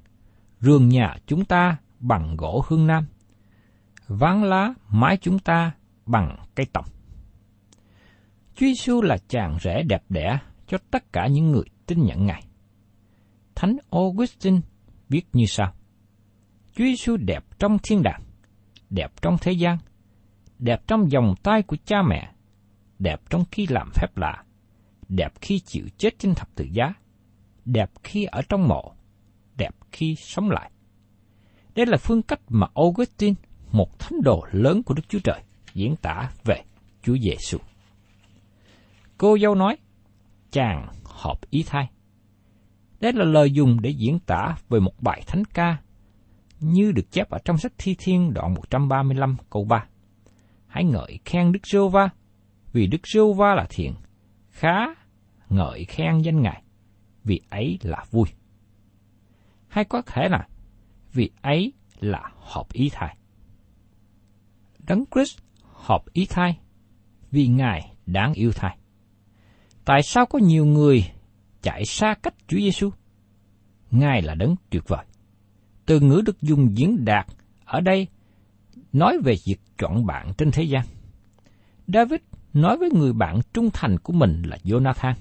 rường 0.61 0.89
nhà 0.89 1.17
chúng 1.27 1.45
ta 1.45 1.77
bằng 2.01 2.37
gỗ 2.37 2.65
hương 2.69 2.87
nam, 2.87 3.07
ván 4.09 4.43
lá 4.43 4.75
mái 4.89 5.17
chúng 5.17 5.39
ta 5.39 5.73
bằng 6.07 6.37
cây 6.55 6.67
tầm. 6.73 6.85
Chúa 8.55 8.67
Giêsu 8.67 9.03
là 9.03 9.17
chàng 9.29 9.59
rể 9.63 9.83
đẹp 9.83 10.05
đẽ 10.09 10.39
cho 10.67 10.79
tất 10.91 11.13
cả 11.13 11.27
những 11.27 11.51
người 11.51 11.65
tin 11.87 12.05
nhận 12.05 12.27
Ngài. 12.27 12.45
Thánh 13.55 13.77
Augustine 13.91 14.61
viết 15.09 15.27
như 15.33 15.45
sau: 15.47 15.73
Chúa 16.73 16.85
Giêsu 16.85 17.17
đẹp 17.17 17.45
trong 17.59 17.79
thiên 17.83 18.03
đàng, 18.03 18.23
đẹp 18.91 19.13
trong 19.23 19.37
thế 19.41 19.53
gian, 19.53 19.79
đẹp 20.59 20.83
trong 20.87 21.09
vòng 21.09 21.35
tay 21.43 21.63
của 21.63 21.77
cha 21.85 22.03
mẹ, 22.09 22.33
đẹp 22.99 23.21
trong 23.31 23.45
khi 23.51 23.67
làm 23.67 23.91
phép 23.95 24.17
lạ, 24.17 24.45
đẹp 25.09 25.33
khi 25.41 25.59
chịu 25.59 25.85
chết 25.99 26.19
trên 26.19 26.35
thập 26.35 26.55
tự 26.55 26.65
giá, 26.73 26.95
đẹp 27.65 27.91
khi 28.03 28.25
ở 28.25 28.43
trong 28.49 28.69
mộ, 28.69 28.93
đẹp 29.57 29.75
khi 29.93 30.15
sống 30.19 30.51
lại. 30.51 30.71
Đây 31.75 31.87
là 31.87 31.97
phương 31.97 32.23
cách 32.23 32.41
mà 32.49 32.67
Augustine, 32.75 33.35
một 33.73 33.99
thánh 33.99 34.23
đồ 34.23 34.47
lớn 34.53 34.83
của 34.83 34.95
Đức 34.95 35.03
Chúa 35.09 35.19
Trời, 35.25 35.43
diễn 35.75 35.97
tả 35.97 36.31
về 36.45 36.63
Chúa 37.03 37.17
Giêsu. 37.23 37.59
Cô 39.19 39.39
dâu 39.39 39.55
nói, 39.55 39.77
chàng 40.55 40.89
hợp 41.05 41.51
ý 41.51 41.63
thai. 41.67 41.91
Đây 43.01 43.13
là 43.13 43.25
lời 43.25 43.51
dùng 43.51 43.81
để 43.81 43.91
diễn 43.91 44.19
tả 44.19 44.57
về 44.69 44.81
một 44.81 45.03
bài 45.03 45.23
thánh 45.27 45.45
ca 45.45 45.77
như 46.61 46.93
được 46.93 47.11
chép 47.11 47.31
ở 47.31 47.39
trong 47.45 47.59
sách 47.59 47.73
Thi 47.79 47.97
Thiên 47.99 48.35
đoạn 48.35 48.55
135 48.55 49.37
câu 49.51 49.65
3. 49.65 49.87
Hãy 50.67 50.85
ngợi 50.85 51.19
khen 51.25 51.53
Đức 51.53 51.67
giê 51.67 51.79
Va, 51.93 52.11
vì 52.73 52.87
Đức 52.87 53.07
giê 53.07 53.21
Va 53.37 53.55
là 53.55 53.67
thiện, 53.71 53.95
khá 54.51 54.79
ngợi 55.49 55.85
khen 55.85 56.19
danh 56.19 56.43
Ngài, 56.43 56.63
vì 57.25 57.41
ấy 57.51 57.79
là 57.83 58.05
vui. 58.11 58.27
Hay 59.69 59.85
có 59.85 60.03
thể 60.03 60.29
là 60.29 60.49
vì 61.13 61.31
ấy 61.43 61.73
là 62.01 62.33
hợp 62.41 62.73
ý 62.73 62.91
thai. 62.93 63.17
Đấng 64.79 65.05
Christ 65.15 65.39
hợp 65.63 66.03
ý 66.13 66.27
thai 66.27 66.59
vì 67.31 67.47
Ngài 67.49 67.97
đáng 68.07 68.35
yêu 68.35 68.53
thai. 68.53 68.79
Tại 69.85 70.03
sao 70.03 70.27
có 70.27 70.39
nhiều 70.39 70.65
người 70.65 71.05
chạy 71.63 71.85
xa 71.85 72.15
cách 72.23 72.35
Chúa 72.49 72.59
Giêsu? 72.59 72.91
Ngài 73.91 74.23
là 74.23 74.35
đấng 74.35 74.57
tuyệt 74.71 74.83
vời. 74.89 75.05
Từ 75.87 76.01
ngữ 76.01 76.23
được 76.27 76.43
dùng 76.43 76.79
diễn 76.79 77.05
đạt 77.05 77.27
ở 77.65 77.81
đây 77.81 78.07
nói 78.93 79.19
về 79.25 79.35
việc 79.45 79.57
chọn 79.79 80.07
bạn 80.07 80.33
trên 80.39 80.51
thế 80.51 80.63
gian. 80.63 80.85
David 81.87 82.21
nói 82.53 82.77
với 82.77 82.91
người 82.91 83.13
bạn 83.13 83.41
trung 83.53 83.71
thành 83.73 83.99
của 83.99 84.13
mình 84.13 84.43
là 84.43 84.57
Jonathan, 84.65 85.15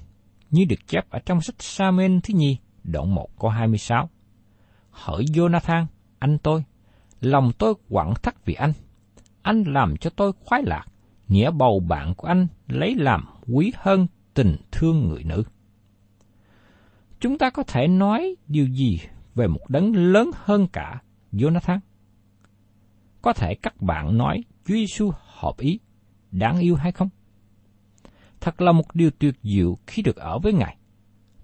như 0.50 0.64
được 0.68 0.86
chép 0.86 1.10
ở 1.10 1.18
trong 1.26 1.40
sách 1.40 1.54
Samuel 1.58 2.18
thứ 2.22 2.34
nhì, 2.34 2.58
đoạn 2.84 3.14
1 3.14 3.28
câu 3.38 3.50
26. 3.50 4.10
Hỡi 4.90 5.24
Jonathan, 5.24 5.86
anh 6.18 6.38
tôi, 6.38 6.64
lòng 7.20 7.52
tôi 7.58 7.74
quặn 7.88 8.12
thắt 8.22 8.44
vì 8.44 8.54
anh. 8.54 8.72
Anh 9.42 9.62
làm 9.66 9.96
cho 9.96 10.10
tôi 10.10 10.32
khoái 10.44 10.62
lạc, 10.66 10.84
nghĩa 11.28 11.50
bầu 11.50 11.80
bạn 11.80 12.14
của 12.14 12.28
anh 12.28 12.46
lấy 12.68 12.94
làm 12.94 13.24
quý 13.46 13.72
hơn 13.76 14.06
tình 14.34 14.56
thương 14.72 15.08
người 15.08 15.24
nữ. 15.24 15.42
Chúng 17.20 17.38
ta 17.38 17.50
có 17.50 17.62
thể 17.62 17.88
nói 17.88 18.36
điều 18.48 18.66
gì 18.66 19.00
về 19.34 19.46
một 19.46 19.60
đấng 19.68 19.96
lớn 19.96 20.30
hơn 20.34 20.66
cả 20.72 21.02
Jonathan? 21.32 21.78
Có 23.22 23.32
thể 23.32 23.54
các 23.54 23.82
bạn 23.82 24.18
nói 24.18 24.44
Chúa 24.64 24.74
Giêsu 24.74 25.10
hợp 25.14 25.58
ý, 25.58 25.78
đáng 26.30 26.58
yêu 26.58 26.76
hay 26.76 26.92
không? 26.92 27.08
Thật 28.40 28.60
là 28.60 28.72
một 28.72 28.94
điều 28.94 29.10
tuyệt 29.10 29.34
diệu 29.42 29.78
khi 29.86 30.02
được 30.02 30.16
ở 30.16 30.38
với 30.38 30.52
Ngài. 30.52 30.76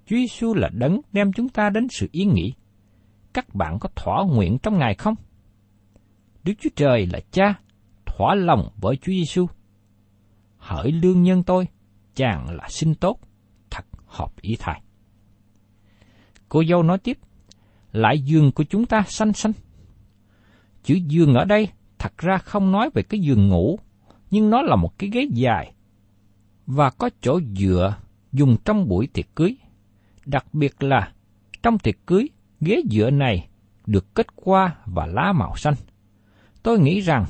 Chúa 0.06 0.16
Giêsu 0.16 0.54
là 0.54 0.68
đấng 0.68 1.00
đem 1.12 1.32
chúng 1.32 1.48
ta 1.48 1.70
đến 1.70 1.88
sự 1.90 2.08
yên 2.12 2.34
nghỉ. 2.34 2.52
Các 3.32 3.54
bạn 3.54 3.78
có 3.80 3.88
thỏa 3.96 4.24
nguyện 4.24 4.58
trong 4.62 4.78
Ngài 4.78 4.94
không? 4.94 5.14
Đức 6.44 6.52
Chúa 6.60 6.70
Trời 6.76 7.06
là 7.06 7.20
Cha, 7.30 7.60
thỏa 8.06 8.34
lòng 8.34 8.68
với 8.76 8.96
Chúa 8.96 9.12
Giêsu. 9.12 9.46
Hỡi 10.58 10.92
lương 10.92 11.22
nhân 11.22 11.42
tôi, 11.42 11.68
chàng 12.14 12.50
là 12.50 12.68
sinh 12.68 12.94
tốt, 12.94 13.20
thật 13.70 13.84
hợp 14.06 14.40
ý 14.40 14.56
thai. 14.58 14.82
Cô 16.48 16.64
dâu 16.64 16.82
nói 16.82 16.98
tiếp, 16.98 17.18
lại 17.92 18.18
giường 18.18 18.52
của 18.52 18.64
chúng 18.64 18.86
ta 18.86 19.02
xanh 19.06 19.32
xanh. 19.32 19.52
Chữ 20.82 20.94
giường 21.06 21.34
ở 21.34 21.44
đây 21.44 21.68
thật 21.98 22.18
ra 22.18 22.38
không 22.38 22.72
nói 22.72 22.90
về 22.94 23.02
cái 23.02 23.20
giường 23.20 23.48
ngủ, 23.48 23.78
nhưng 24.30 24.50
nó 24.50 24.62
là 24.62 24.76
một 24.76 24.98
cái 24.98 25.10
ghế 25.10 25.28
dài 25.32 25.72
và 26.66 26.90
có 26.90 27.10
chỗ 27.20 27.40
dựa 27.56 27.96
dùng 28.32 28.56
trong 28.64 28.88
buổi 28.88 29.06
tiệc 29.06 29.34
cưới. 29.34 29.56
Đặc 30.26 30.54
biệt 30.54 30.82
là 30.82 31.12
trong 31.62 31.78
tiệc 31.78 32.06
cưới, 32.06 32.28
ghế 32.60 32.82
dựa 32.90 33.10
này 33.10 33.48
được 33.86 34.14
kết 34.14 34.26
qua 34.36 34.76
và 34.86 35.06
lá 35.06 35.32
màu 35.32 35.56
xanh. 35.56 35.74
Tôi 36.62 36.80
nghĩ 36.80 37.00
rằng 37.00 37.24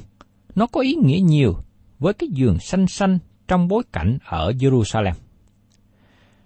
nó 0.54 0.66
có 0.66 0.80
ý 0.80 0.94
nghĩa 0.94 1.20
nhiều 1.20 1.54
với 1.98 2.14
cái 2.14 2.28
giường 2.32 2.58
xanh 2.58 2.86
xanh 2.86 3.18
trong 3.50 3.68
bối 3.68 3.82
cảnh 3.92 4.18
ở 4.24 4.52
Jerusalem. 4.58 5.12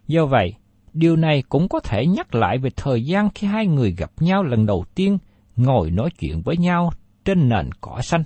Do 0.06 0.26
vậy, 0.26 0.54
điều 0.92 1.16
này 1.16 1.42
cũng 1.48 1.68
có 1.68 1.80
thể 1.80 2.06
nhắc 2.06 2.34
lại 2.34 2.58
về 2.58 2.70
thời 2.76 3.04
gian 3.04 3.28
khi 3.34 3.46
hai 3.46 3.66
người 3.66 3.94
gặp 3.98 4.10
nhau 4.20 4.42
lần 4.42 4.66
đầu 4.66 4.84
tiên 4.94 5.18
ngồi 5.56 5.90
nói 5.90 6.10
chuyện 6.18 6.42
với 6.42 6.56
nhau 6.56 6.90
trên 7.24 7.48
nền 7.48 7.70
cỏ 7.80 8.00
xanh, 8.02 8.24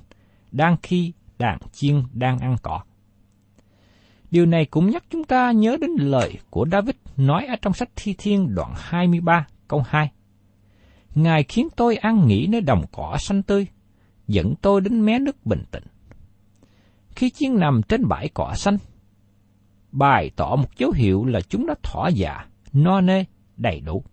đang 0.53 0.77
khi 0.83 1.13
đàn 1.39 1.59
chiên 1.73 2.03
đang 2.13 2.39
ăn 2.39 2.57
cỏ. 2.63 2.81
Điều 4.31 4.47
này 4.47 4.65
cũng 4.65 4.91
nhắc 4.91 5.05
chúng 5.11 5.25
ta 5.25 5.53
nhớ 5.53 5.77
đến 5.81 5.91
lời 5.99 6.39
của 6.51 6.67
David 6.73 6.97
nói 7.17 7.47
ở 7.47 7.57
trong 7.63 7.73
sách 7.73 7.89
Thi 7.97 8.15
Thiên 8.19 8.55
đoạn 8.55 8.73
23 8.77 9.47
câu 9.69 9.85
2. 9.87 10.11
Ngài 11.15 11.43
khiến 11.43 11.69
tôi 11.77 11.97
ăn 11.97 12.27
nghỉ 12.27 12.47
nơi 12.47 12.61
đồng 12.61 12.83
cỏ 12.93 13.17
xanh 13.19 13.43
tươi, 13.43 13.67
dẫn 14.27 14.55
tôi 14.63 14.81
đến 14.81 15.01
mé 15.01 15.19
nước 15.19 15.47
bình 15.47 15.63
tĩnh. 15.71 15.85
Khi 17.19 17.31
chiên 17.31 17.59
nằm 17.59 17.81
trên 17.83 18.09
bãi 18.09 18.29
cỏ 18.35 18.53
xanh, 18.55 18.77
bài 19.93 20.31
tỏ 20.37 20.57
một 20.57 20.77
dấu 20.77 20.91
hiệu 20.91 21.25
là 21.25 21.41
chúng 21.41 21.67
đã 21.67 21.75
thỏa 21.83 22.09
dạ, 22.09 22.47
no 22.73 23.01
nê, 23.01 23.25
đầy 23.57 23.81
đủ. 23.81 24.05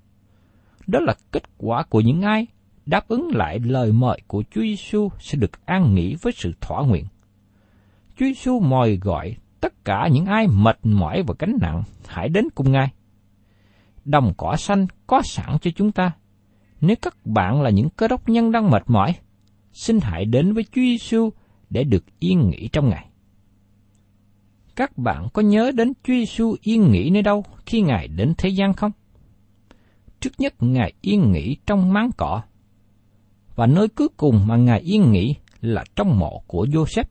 Đó 0.87 0.99
là 0.99 1.15
kết 1.31 1.43
quả 1.57 1.83
của 1.83 2.01
những 2.01 2.21
ai 2.21 2.47
đáp 2.85 3.07
ứng 3.07 3.29
lại 3.33 3.59
lời 3.59 3.91
mời 3.91 4.21
của 4.27 4.43
Chúa 4.51 4.61
Giêsu 4.61 5.09
sẽ 5.19 5.37
được 5.37 5.65
an 5.65 5.95
nghỉ 5.95 6.15
với 6.21 6.33
sự 6.35 6.53
thỏa 6.61 6.85
nguyện. 6.85 7.05
Chúa 8.17 8.25
Giêsu 8.25 8.59
mời 8.59 8.97
gọi 8.97 9.35
tất 9.61 9.85
cả 9.85 10.07
những 10.11 10.25
ai 10.25 10.47
mệt 10.47 10.79
mỏi 10.83 11.23
và 11.27 11.35
gánh 11.39 11.57
nặng 11.61 11.83
hãy 12.07 12.29
đến 12.29 12.47
cùng 12.55 12.71
Ngài. 12.71 12.87
Đồng 14.05 14.33
cỏ 14.37 14.55
xanh 14.55 14.87
có 15.07 15.21
sẵn 15.21 15.57
cho 15.61 15.71
chúng 15.75 15.91
ta. 15.91 16.11
Nếu 16.81 16.95
các 17.01 17.25
bạn 17.25 17.61
là 17.61 17.69
những 17.69 17.89
cơ 17.89 18.07
đốc 18.07 18.29
nhân 18.29 18.51
đang 18.51 18.71
mệt 18.71 18.83
mỏi, 18.87 19.15
xin 19.71 19.99
hãy 20.01 20.25
đến 20.25 20.53
với 20.53 20.63
Chúa 20.63 20.81
Giêsu 20.81 21.31
để 21.69 21.83
được 21.83 22.03
yên 22.19 22.49
nghỉ 22.49 22.67
trong 22.67 22.89
Ngài. 22.89 23.07
Các 24.75 24.97
bạn 24.97 25.27
có 25.33 25.41
nhớ 25.41 25.71
đến 25.75 25.93
Chúa 26.03 26.13
Giêsu 26.13 26.55
yên 26.61 26.91
nghỉ 26.91 27.09
nơi 27.09 27.21
đâu 27.21 27.43
khi 27.65 27.81
Ngài 27.81 28.07
đến 28.07 28.33
thế 28.37 28.49
gian 28.49 28.73
không? 28.73 28.91
Trước 30.19 30.31
nhất 30.37 30.53
Ngài 30.59 30.93
yên 31.01 31.31
nghỉ 31.31 31.57
trong 31.65 31.93
máng 31.93 32.09
cỏ, 32.17 32.41
và 33.55 33.67
nơi 33.67 33.87
cuối 33.87 34.07
cùng 34.17 34.47
mà 34.47 34.55
Ngài 34.55 34.79
yên 34.79 35.11
nghỉ 35.11 35.35
là 35.61 35.83
trong 35.95 36.19
mộ 36.19 36.43
của 36.47 36.65
Joseph. 36.65 37.03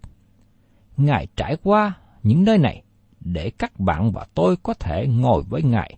Ngài 0.96 1.26
trải 1.36 1.56
qua 1.62 1.98
những 2.22 2.44
nơi 2.44 2.58
này 2.58 2.82
để 3.20 3.50
các 3.58 3.80
bạn 3.80 4.12
và 4.12 4.26
tôi 4.34 4.56
có 4.62 4.74
thể 4.74 5.06
ngồi 5.06 5.42
với 5.48 5.62
Ngài 5.62 5.96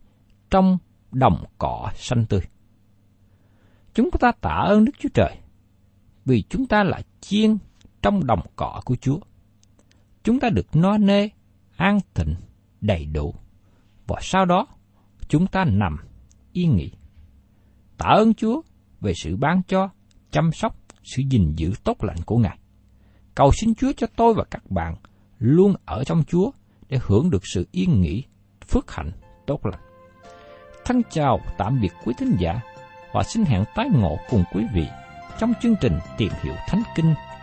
trong 0.50 0.78
đồng 1.12 1.44
cỏ 1.58 1.90
xanh 1.94 2.26
tươi. 2.26 2.40
Chúng 3.94 4.10
ta 4.10 4.32
tạ 4.40 4.64
ơn 4.68 4.84
Đức 4.84 4.92
Chúa 4.98 5.08
Trời 5.14 5.36
vì 6.24 6.42
chúng 6.42 6.66
ta 6.66 6.84
là 6.84 7.02
chiên 7.20 7.56
trong 8.06 8.26
đồng 8.26 8.40
cỏ 8.56 8.80
của 8.84 8.96
Chúa. 8.96 9.18
Chúng 10.22 10.40
ta 10.40 10.48
được 10.48 10.76
no 10.76 10.98
nê, 10.98 11.28
an 11.76 11.98
thịnh 12.14 12.34
đầy 12.80 13.06
đủ. 13.06 13.34
Và 14.06 14.18
sau 14.22 14.44
đó, 14.44 14.66
chúng 15.28 15.46
ta 15.46 15.64
nằm 15.64 15.96
yên 16.52 16.76
nghỉ. 16.76 16.92
Tạ 17.98 18.06
ơn 18.08 18.34
Chúa 18.34 18.60
về 19.00 19.12
sự 19.14 19.36
ban 19.36 19.62
cho, 19.62 19.88
chăm 20.30 20.52
sóc, 20.52 20.76
sự 21.04 21.22
gìn 21.30 21.54
giữ 21.56 21.72
tốt 21.84 22.04
lành 22.04 22.16
của 22.26 22.36
Ngài. 22.36 22.58
Cầu 23.34 23.52
xin 23.52 23.74
Chúa 23.74 23.92
cho 23.96 24.06
tôi 24.16 24.34
và 24.34 24.44
các 24.50 24.70
bạn 24.70 24.96
luôn 25.38 25.74
ở 25.84 26.04
trong 26.04 26.24
Chúa 26.24 26.50
để 26.88 26.98
hưởng 27.02 27.30
được 27.30 27.46
sự 27.46 27.66
yên 27.70 28.00
nghỉ, 28.00 28.24
phước 28.68 28.90
hạnh, 28.90 29.10
tốt 29.46 29.66
lành. 29.66 29.80
Thân 30.84 31.02
chào 31.10 31.38
tạm 31.58 31.80
biệt 31.80 31.92
quý 32.04 32.14
thính 32.18 32.36
giả 32.38 32.60
và 33.12 33.22
xin 33.22 33.44
hẹn 33.44 33.64
tái 33.74 33.88
ngộ 33.92 34.16
cùng 34.30 34.44
quý 34.52 34.64
vị 34.74 34.86
trong 35.38 35.52
chương 35.62 35.74
trình 35.80 35.98
Tìm 36.18 36.32
hiểu 36.42 36.54
Thánh 36.68 36.82
Kinh 36.96 37.14